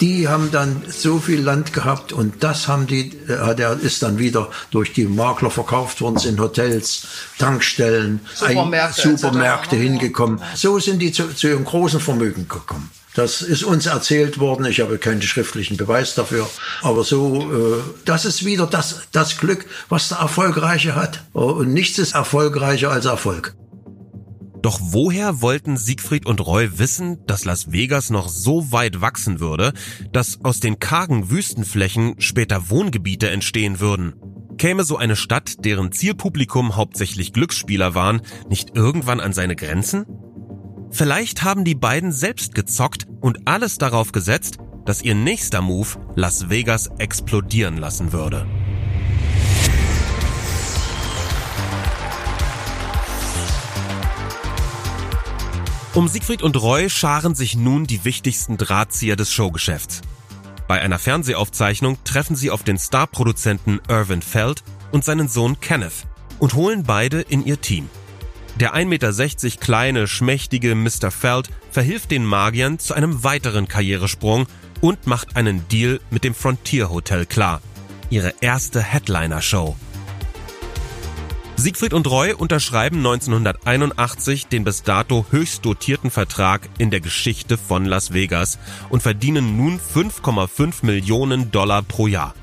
die 0.00 0.28
haben 0.28 0.50
dann 0.50 0.82
so 0.88 1.18
viel 1.18 1.40
Land 1.40 1.72
gehabt 1.72 2.12
und 2.12 2.42
das 2.42 2.68
haben 2.68 2.86
die, 2.86 3.12
äh, 3.28 3.54
der 3.54 3.72
ist 3.80 4.02
dann 4.02 4.18
wieder 4.18 4.50
durch 4.70 4.92
die 4.92 5.04
Makler 5.04 5.50
verkauft 5.50 6.00
worden, 6.00 6.18
sind 6.18 6.40
Hotels, 6.40 7.06
Tankstellen, 7.38 8.20
Supermärkte, 8.34 9.16
Supermärkte 9.16 9.76
hingekommen. 9.76 10.40
So 10.54 10.78
sind 10.78 11.00
die 11.00 11.12
zu, 11.12 11.34
zu 11.34 11.48
ihrem 11.48 11.64
großen 11.64 12.00
Vermögen 12.00 12.48
gekommen. 12.48 12.90
Das 13.14 13.42
ist 13.42 13.62
uns 13.62 13.86
erzählt 13.86 14.40
worden. 14.40 14.66
Ich 14.66 14.80
habe 14.80 14.98
keinen 14.98 15.22
schriftlichen 15.22 15.76
Beweis 15.76 16.14
dafür. 16.14 16.50
Aber 16.82 17.04
so, 17.04 17.42
äh, 17.42 17.82
das 18.04 18.24
ist 18.24 18.44
wieder 18.44 18.66
das, 18.66 19.02
das 19.12 19.38
Glück, 19.38 19.66
was 19.88 20.08
der 20.08 20.18
Erfolgreiche 20.18 20.96
hat. 20.96 21.22
Und 21.32 21.72
nichts 21.72 21.98
ist 21.98 22.14
erfolgreicher 22.14 22.90
als 22.90 23.04
Erfolg. 23.04 23.54
Doch 24.62 24.80
woher 24.82 25.42
wollten 25.42 25.76
Siegfried 25.76 26.26
und 26.26 26.40
Roy 26.40 26.78
wissen, 26.78 27.18
dass 27.26 27.44
Las 27.44 27.70
Vegas 27.70 28.10
noch 28.10 28.28
so 28.28 28.72
weit 28.72 29.00
wachsen 29.00 29.38
würde, 29.38 29.74
dass 30.10 30.42
aus 30.42 30.58
den 30.58 30.78
kargen 30.78 31.30
Wüstenflächen 31.30 32.14
später 32.18 32.70
Wohngebiete 32.70 33.28
entstehen 33.28 33.78
würden? 33.78 34.14
Käme 34.56 34.84
so 34.84 34.96
eine 34.96 35.16
Stadt, 35.16 35.64
deren 35.64 35.92
Zielpublikum 35.92 36.76
hauptsächlich 36.76 37.32
Glücksspieler 37.32 37.94
waren, 37.94 38.22
nicht 38.48 38.74
irgendwann 38.74 39.20
an 39.20 39.32
seine 39.32 39.54
Grenzen? 39.54 40.06
Vielleicht 40.94 41.42
haben 41.42 41.64
die 41.64 41.74
beiden 41.74 42.12
selbst 42.12 42.54
gezockt 42.54 43.08
und 43.20 43.48
alles 43.48 43.78
darauf 43.78 44.12
gesetzt, 44.12 44.58
dass 44.84 45.02
ihr 45.02 45.16
nächster 45.16 45.60
Move 45.60 45.88
Las 46.14 46.50
Vegas 46.50 46.88
explodieren 46.98 47.78
lassen 47.78 48.12
würde. 48.12 48.46
Um 55.94 56.06
Siegfried 56.06 56.42
und 56.42 56.62
Roy 56.62 56.88
scharen 56.88 57.34
sich 57.34 57.56
nun 57.56 57.88
die 57.88 58.04
wichtigsten 58.04 58.56
Drahtzieher 58.56 59.16
des 59.16 59.32
Showgeschäfts. 59.32 60.00
Bei 60.68 60.80
einer 60.80 61.00
Fernsehaufzeichnung 61.00 61.98
treffen 62.04 62.36
sie 62.36 62.52
auf 62.52 62.62
den 62.62 62.78
Starproduzenten 62.78 63.80
Irvin 63.88 64.22
Feld 64.22 64.62
und 64.92 65.04
seinen 65.04 65.26
Sohn 65.26 65.58
Kenneth 65.58 66.06
und 66.38 66.54
holen 66.54 66.84
beide 66.84 67.20
in 67.20 67.44
ihr 67.44 67.60
Team. 67.60 67.90
Der 68.60 68.76
1,60 68.76 68.84
Meter 68.86 69.60
kleine, 69.60 70.06
schmächtige 70.06 70.76
Mr. 70.76 71.10
Feld 71.10 71.48
verhilft 71.72 72.12
den 72.12 72.24
Magiern 72.24 72.78
zu 72.78 72.94
einem 72.94 73.24
weiteren 73.24 73.66
Karrieresprung 73.66 74.46
und 74.80 75.08
macht 75.08 75.36
einen 75.36 75.66
Deal 75.68 76.00
mit 76.10 76.22
dem 76.22 76.34
Frontier 76.34 76.90
Hotel 76.90 77.26
klar. 77.26 77.60
Ihre 78.10 78.32
erste 78.40 78.80
Headliner-Show. 78.80 79.74
Siegfried 81.56 81.94
und 81.94 82.06
Roy 82.08 82.32
unterschreiben 82.32 82.98
1981 82.98 84.46
den 84.46 84.62
bis 84.62 84.82
dato 84.82 85.26
höchst 85.30 85.64
dotierten 85.64 86.10
Vertrag 86.10 86.68
in 86.78 86.90
der 86.90 87.00
Geschichte 87.00 87.58
von 87.58 87.84
Las 87.84 88.12
Vegas 88.12 88.58
und 88.88 89.02
verdienen 89.02 89.56
nun 89.56 89.80
5,5 89.80 90.84
Millionen 90.84 91.50
Dollar 91.50 91.82
pro 91.82 92.06
Jahr. 92.06 92.34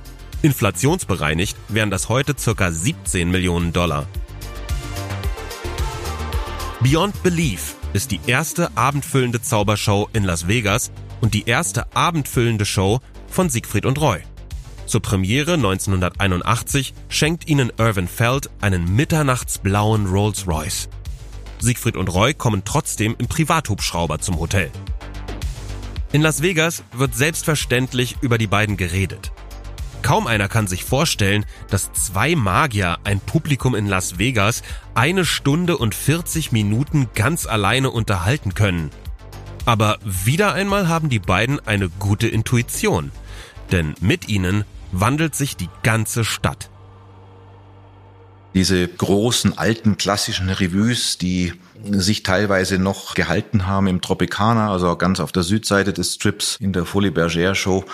Inflationsbereinigt 0.42 1.56
wären 1.70 1.92
das 1.92 2.10
heute 2.10 2.36
circa 2.38 2.72
17 2.72 3.30
Millionen 3.30 3.74
Dollar. 3.74 4.08
Beyond 6.84 7.22
Belief 7.22 7.76
ist 7.94 8.10
die 8.10 8.20
erste 8.26 8.76
abendfüllende 8.76 9.40
Zaubershow 9.40 10.10
in 10.14 10.24
Las 10.24 10.48
Vegas 10.48 10.92
und 11.22 11.36
die 11.36 11.48
erste 11.48 11.86
abendfüllende 11.96 12.66
Show 12.66 13.02
von 13.28 13.50
Siegfried 13.50 13.86
und 13.86 14.02
Roy. 14.02 14.22
Zur 14.88 15.04
Premiere 15.04 15.54
1981 15.54 16.96
schenkt 17.08 17.48
ihnen 17.48 17.72
Irvin 17.78 18.08
Feld 18.08 18.50
einen 18.62 18.96
mitternachtsblauen 18.96 20.08
Rolls-Royce. 20.08 20.90
Siegfried 21.60 21.98
und 21.98 22.08
Roy 22.08 22.34
kommen 22.34 22.64
trotzdem 22.66 23.16
im 23.20 23.28
Privathubschrauber 23.28 24.18
zum 24.18 24.40
Hotel. 24.40 24.72
In 26.12 26.24
Las 26.24 26.42
Vegas 26.42 26.84
wird 26.94 27.14
selbstverständlich 27.14 28.18
über 28.22 28.40
die 28.40 28.48
beiden 28.48 28.76
geredet. 28.76 29.32
Kaum 30.02 30.28
einer 30.28 30.48
kann 30.48 30.68
sich 30.68 30.84
vorstellen, 30.84 31.46
dass 31.70 31.94
zwei 31.94 32.36
Magier 32.36 32.98
ein 33.04 33.20
Publikum 33.20 33.76
in 33.76 33.88
Las 33.88 34.18
Vegas 34.18 34.64
eine 34.96 35.26
Stunde 35.26 35.78
und 35.78 35.96
40 35.96 36.52
Minuten 36.52 37.10
ganz 37.14 37.46
alleine 37.46 37.92
unterhalten 37.92 38.54
können. 38.54 38.90
Aber 39.66 40.00
wieder 40.04 40.54
einmal 40.54 40.88
haben 40.88 41.10
die 41.10 41.20
beiden 41.20 41.60
eine 41.68 41.90
gute 41.90 42.28
Intuition. 42.28 43.12
Denn 43.72 43.94
mit 44.02 44.28
ihnen 44.28 44.66
wandelt 44.92 45.36
sich 45.36 45.56
die 45.56 45.70
ganze 45.84 46.26
Stadt. 46.26 46.70
Diese 48.54 48.86
großen 48.86 49.58
alten 49.58 49.98
klassischen 49.98 50.50
Revues, 50.50 51.18
die 51.18 51.54
sich 51.90 52.24
teilweise 52.24 52.80
noch 52.80 53.16
gehalten 53.16 53.66
haben 53.66 53.88
im 53.88 54.02
Tropicana, 54.02 54.72
also 54.72 54.96
ganz 54.98 55.20
auf 55.20 55.32
der 55.32 55.44
Südseite 55.44 55.94
des 55.94 56.16
Strips 56.16 56.58
in 56.60 56.74
der 56.74 56.86
Folie 56.86 57.12
Bergère 57.12 57.56
Show, 57.56 57.86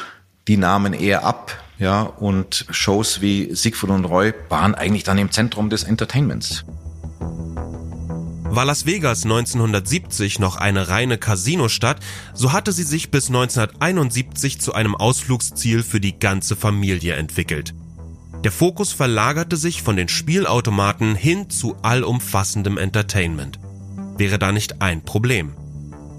die 0.47 0.57
nahmen 0.57 0.93
eher 0.93 1.23
ab, 1.23 1.55
ja, 1.79 2.01
und 2.01 2.65
Shows 2.69 3.21
wie 3.21 3.53
Siegfried 3.53 3.91
und 3.91 4.05
Roy 4.05 4.33
waren 4.49 4.75
eigentlich 4.75 5.03
dann 5.03 5.17
im 5.17 5.31
Zentrum 5.31 5.69
des 5.69 5.83
Entertainments. 5.83 6.65
War 8.49 8.65
Las 8.65 8.85
Vegas 8.85 9.23
1970 9.23 10.39
noch 10.39 10.55
eine 10.55 10.87
reine 10.89 11.17
Casinostadt, 11.17 11.99
so 12.33 12.53
hatte 12.53 12.71
sie 12.71 12.83
sich 12.83 13.11
bis 13.11 13.27
1971 13.27 14.59
zu 14.59 14.73
einem 14.73 14.95
Ausflugsziel 14.95 15.83
für 15.83 15.99
die 15.99 16.17
ganze 16.17 16.55
Familie 16.55 17.15
entwickelt. 17.15 17.75
Der 18.43 18.51
Fokus 18.51 18.93
verlagerte 18.93 19.57
sich 19.57 19.83
von 19.83 19.95
den 19.95 20.07
Spielautomaten 20.07 21.13
hin 21.13 21.49
zu 21.49 21.75
allumfassendem 21.81 22.77
Entertainment. 22.77 23.59
Wäre 24.17 24.39
da 24.39 24.51
nicht 24.51 24.81
ein 24.81 25.03
Problem? 25.03 25.53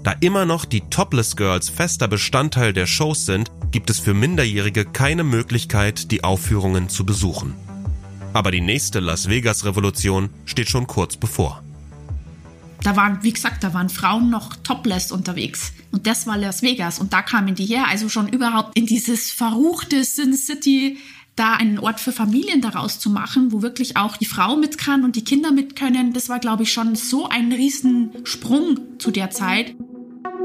Da 0.09 0.15
immer 0.21 0.47
noch 0.47 0.65
die 0.65 0.81
Topless 0.89 1.35
Girls 1.35 1.69
fester 1.69 2.07
Bestandteil 2.07 2.73
der 2.73 2.87
Shows 2.87 3.27
sind, 3.27 3.51
gibt 3.69 3.91
es 3.91 3.99
für 3.99 4.15
Minderjährige 4.15 4.83
keine 4.83 5.23
Möglichkeit, 5.23 6.09
die 6.09 6.23
Aufführungen 6.23 6.89
zu 6.89 7.05
besuchen. 7.05 7.53
Aber 8.33 8.49
die 8.49 8.59
nächste 8.59 9.01
Las 9.01 9.29
Vegas-Revolution 9.29 10.31
steht 10.45 10.67
schon 10.67 10.87
kurz 10.87 11.15
bevor. 11.15 11.61
Da 12.81 12.95
waren, 12.95 13.21
wie 13.21 13.33
gesagt, 13.33 13.63
da 13.63 13.75
waren 13.75 13.89
Frauen 13.89 14.31
noch 14.31 14.55
topless 14.55 15.11
unterwegs. 15.11 15.73
Und 15.91 16.07
das 16.07 16.25
war 16.25 16.37
Las 16.37 16.63
Vegas. 16.63 16.97
Und 16.97 17.13
da 17.13 17.21
kamen 17.21 17.53
die 17.53 17.67
her. 17.67 17.85
Also 17.87 18.09
schon 18.09 18.29
überhaupt 18.29 18.75
in 18.75 18.87
dieses 18.87 19.29
verruchte 19.29 20.03
Sin 20.03 20.33
City, 20.33 20.97
da 21.35 21.53
einen 21.53 21.77
Ort 21.77 21.99
für 21.99 22.11
Familien 22.11 22.61
daraus 22.61 22.99
zu 22.99 23.11
machen, 23.11 23.51
wo 23.51 23.61
wirklich 23.61 23.95
auch 23.95 24.17
die 24.17 24.25
Frau 24.25 24.57
mit 24.57 24.79
kann 24.79 25.03
und 25.03 25.15
die 25.15 25.23
Kinder 25.23 25.51
mit 25.51 25.75
können. 25.75 26.13
Das 26.13 26.29
war, 26.29 26.39
glaube 26.39 26.63
ich, 26.63 26.73
schon 26.73 26.95
so 26.95 27.29
ein 27.29 27.51
Riesensprung 27.51 28.97
zu 28.97 29.11
der 29.11 29.29
Zeit. 29.29 29.75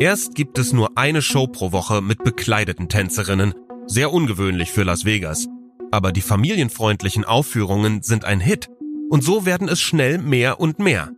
Erst 0.01 0.35
gibt 0.35 0.59
es 0.59 0.73
nur 0.73 0.99
eine 0.99 1.23
Show 1.23 1.47
pro 1.47 1.71
Woche 1.71 2.03
mit 2.03 2.25
bekleideten 2.25 2.89
Tänzerinnen. 2.89 3.55
Sehr 3.87 4.13
ungewöhnlich 4.13 4.73
für 4.73 4.83
Las 4.83 5.05
Vegas. 5.05 5.47
Aber 5.93 6.11
die 6.11 6.21
familienfreundlichen 6.21 7.25
Aufführungen 7.25 8.03
sind 8.03 8.25
ein 8.25 8.41
Hit. 8.41 8.69
Und 9.09 9.23
so 9.23 9.47
werden 9.47 9.69
es 9.69 9.81
schnell 9.81 10.19
mehr 10.19 10.59
und 10.59 10.81
mehr. 10.81 11.13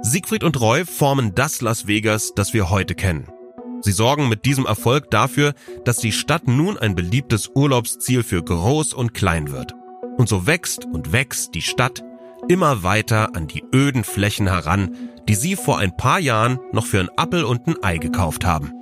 Siegfried 0.00 0.44
und 0.44 0.60
Roy 0.60 0.84
formen 0.84 1.34
das 1.34 1.60
Las 1.60 1.88
Vegas, 1.88 2.32
das 2.36 2.54
wir 2.54 2.70
heute 2.70 2.94
kennen. 2.94 3.26
Sie 3.80 3.92
sorgen 3.92 4.28
mit 4.28 4.44
diesem 4.44 4.64
Erfolg 4.64 5.10
dafür, 5.10 5.54
dass 5.84 5.96
die 5.96 6.12
Stadt 6.12 6.46
nun 6.46 6.78
ein 6.78 6.94
beliebtes 6.94 7.50
Urlaubsziel 7.52 8.22
für 8.22 8.44
Groß 8.44 8.94
und 8.94 9.12
Klein 9.12 9.50
wird. 9.50 9.74
Und 10.18 10.28
so 10.28 10.46
wächst 10.46 10.84
und 10.84 11.12
wächst 11.12 11.56
die 11.56 11.62
Stadt 11.62 12.04
immer 12.48 12.84
weiter 12.84 13.34
an 13.34 13.48
die 13.48 13.64
öden 13.74 14.04
Flächen 14.04 14.46
heran, 14.46 14.96
die 15.28 15.34
sie 15.34 15.56
vor 15.56 15.78
ein 15.78 15.96
paar 15.96 16.18
Jahren 16.18 16.58
noch 16.72 16.86
für 16.86 17.00
ein 17.00 17.08
Appel 17.16 17.44
und 17.44 17.66
ein 17.66 17.82
Ei 17.82 17.98
gekauft 17.98 18.44
haben. 18.44 18.72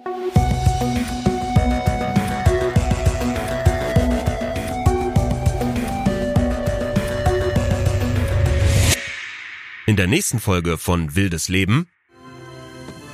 In 9.86 9.96
der 9.96 10.06
nächsten 10.06 10.38
Folge 10.38 10.78
von 10.78 11.16
Wildes 11.16 11.48
Leben 11.48 11.88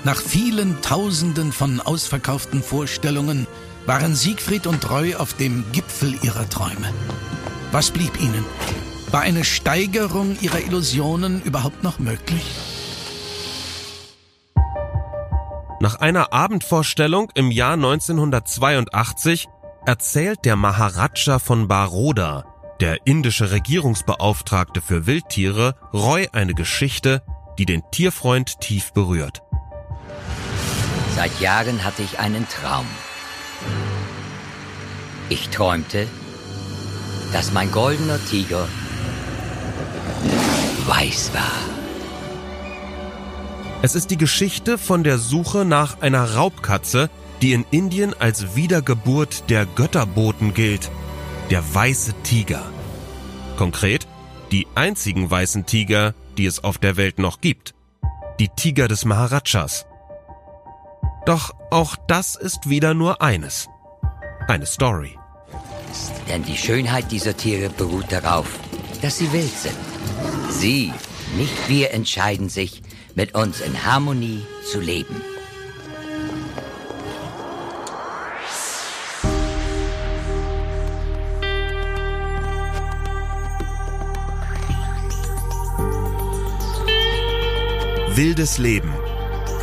Nach 0.05 0.21
vielen 0.21 0.83
Tausenden 0.83 1.51
von 1.51 1.81
ausverkauften 1.81 2.63
Vorstellungen 2.63 3.47
waren 3.87 4.15
Siegfried 4.15 4.67
und 4.67 4.91
Roy 4.91 5.15
auf 5.15 5.33
dem 5.33 5.65
Gipfel 5.73 6.15
ihrer 6.23 6.47
Träume. 6.51 6.93
Was 7.73 7.91
blieb 7.91 8.21
ihnen? 8.21 8.45
War 9.11 9.23
eine 9.23 9.45
Steigerung 9.45 10.37
ihrer 10.43 10.61
Illusionen 10.61 11.41
überhaupt 11.43 11.83
noch 11.83 11.99
möglich? 11.99 12.45
Nach 15.79 15.97
einer 15.97 16.33
Abendvorstellung 16.33 17.31
im 17.35 17.51
Jahr 17.51 17.75
1982 17.75 19.47
erzählt 19.85 20.45
der 20.47 20.57
Maharaja 20.57 21.39
von 21.39 21.69
Baroda, 21.69 22.45
der 22.81 23.07
indische 23.07 23.51
Regierungsbeauftragte 23.51 24.81
für 24.81 25.07
Wildtiere, 25.07 25.75
Roy 25.93 26.29
eine 26.33 26.55
Geschichte, 26.55 27.23
die 27.59 27.67
den 27.67 27.83
Tierfreund 27.91 28.59
tief 28.61 28.93
berührt. 28.95 29.43
Seit 31.15 31.39
Jahren 31.41 31.85
hatte 31.85 32.03
ich 32.03 32.19
einen 32.19 32.47
Traum. 32.49 32.87
Ich 35.29 35.51
träumte, 35.51 36.07
dass 37.33 37.53
mein 37.53 37.71
goldener 37.71 38.19
Tiger 38.31 38.67
weiß 40.87 41.33
war. 41.35 41.86
Es 43.87 43.95
ist 43.95 44.11
die 44.11 44.19
Geschichte 44.19 44.79
von 44.79 45.05
der 45.05 45.17
Suche 45.17 45.65
nach 45.65 46.01
einer 46.01 46.35
Raubkatze, 46.35 47.09
die 47.41 47.53
in 47.53 47.65
Indien 47.71 48.15
als 48.19 48.57
Wiedergeburt 48.57 49.49
der 49.49 49.65
Götterboten 49.65 50.55
gilt, 50.55 50.91
der 51.51 51.63
weiße 51.73 52.13
Tiger. 52.25 52.65
Konkret 53.57 54.09
die 54.51 54.67
einzigen 54.75 55.31
weißen 55.31 55.67
Tiger, 55.67 56.15
die 56.37 56.47
es 56.47 56.65
auf 56.65 56.79
der 56.79 56.97
Welt 56.97 57.21
noch 57.21 57.41
gibt. 57.41 57.75
Die 58.41 58.49
Tiger 58.49 58.89
des 58.89 59.05
Maharajas. 59.05 59.87
Doch 61.25 61.55
auch 61.71 61.95
das 62.09 62.35
ist 62.35 62.69
wieder 62.69 62.93
nur 62.93 63.23
eines. 63.23 63.69
Eine 64.49 64.67
Story. 64.67 65.17
Denn 66.29 66.43
die 66.43 66.57
Schönheit 66.57 67.13
dieser 67.13 67.37
Tiere 67.37 67.71
beruht 67.71 68.11
darauf, 68.11 68.49
dass 69.01 69.19
sie 69.19 69.33
wild 69.33 69.57
sind. 69.57 69.79
Sie, 70.51 70.93
nicht 71.37 71.69
wir, 71.69 71.95
entscheiden 71.95 72.49
sich, 72.49 72.83
mit 73.17 73.35
uns 73.35 73.61
in 73.63 73.85
Harmonie 73.85 74.43
zu 74.63 74.79
leben. 74.79 75.17
Wildes 88.15 88.59
Leben. 88.59 88.93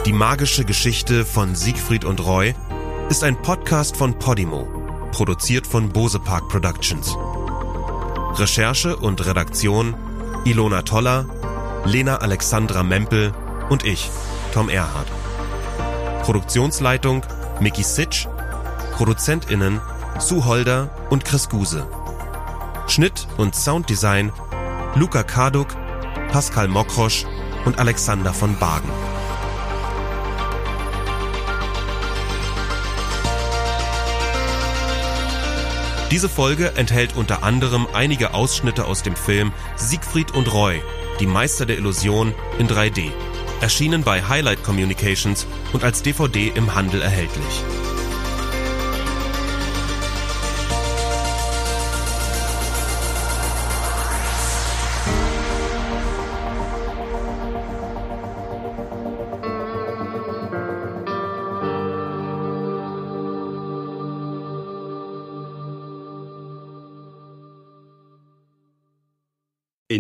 Die 0.06 0.14
magische 0.14 0.66
Geschichte 0.66 1.24
von 1.24 1.56
Siegfried 1.56 2.06
und 2.06 2.26
Roy 2.26 2.54
ist 3.10 3.24
ein 3.24 3.40
Podcast 3.42 3.98
von 3.98 4.18
Podimo, 4.18 4.68
produziert 5.12 5.66
von 5.66 5.90
Bose 5.90 6.20
Park 6.20 6.50
Productions. 6.50 7.16
Recherche 8.36 8.96
und 8.96 9.26
Redaktion 9.26 9.96
Ilona 10.44 10.82
Toller, 10.82 11.26
Lena 11.86 12.18
Alexandra 12.18 12.84
Mempel 12.84 13.34
und 13.70 13.86
ich, 13.86 14.10
Tom 14.54 14.70
Erhardt. 14.70 15.08
Produktionsleitung 16.24 17.26
Mickey 17.60 17.84
Sitch, 17.84 18.28
ProduzentInnen 18.94 19.82
Sue 20.20 20.46
Holder 20.46 20.90
und 21.10 21.26
Chris 21.26 21.50
Guse. 21.50 21.86
Schnitt 22.88 23.28
und 23.38 23.56
Sounddesign 23.56 24.32
Luca 24.96 25.24
Karduk, 25.24 25.68
Pascal 26.32 26.68
Mokrosch 26.68 27.26
und 27.66 27.80
Alexander 27.80 28.34
von 28.34 28.58
Bagen. 28.60 28.90
Diese 36.12 36.30
Folge 36.30 36.74
enthält 36.76 37.16
unter 37.16 37.42
anderem 37.42 37.88
einige 37.92 38.36
Ausschnitte 38.36 38.86
aus 38.86 39.02
dem 39.02 39.16
Film 39.16 39.52
Siegfried 39.76 40.32
und 40.36 40.54
Roy, 40.54 40.80
die 41.20 41.26
Meister 41.26 41.66
der 41.66 41.78
Illusion 41.78 42.36
in 42.60 42.68
3D. 42.68 43.12
Erschienen 43.64 44.04
bei 44.04 44.22
Highlight 44.22 44.62
Communications 44.62 45.48
und 45.72 45.86
als 45.86 46.02
DVD 46.02 46.52
im 46.54 46.76
Handel 46.76 47.02
erhältlich. 47.02 47.64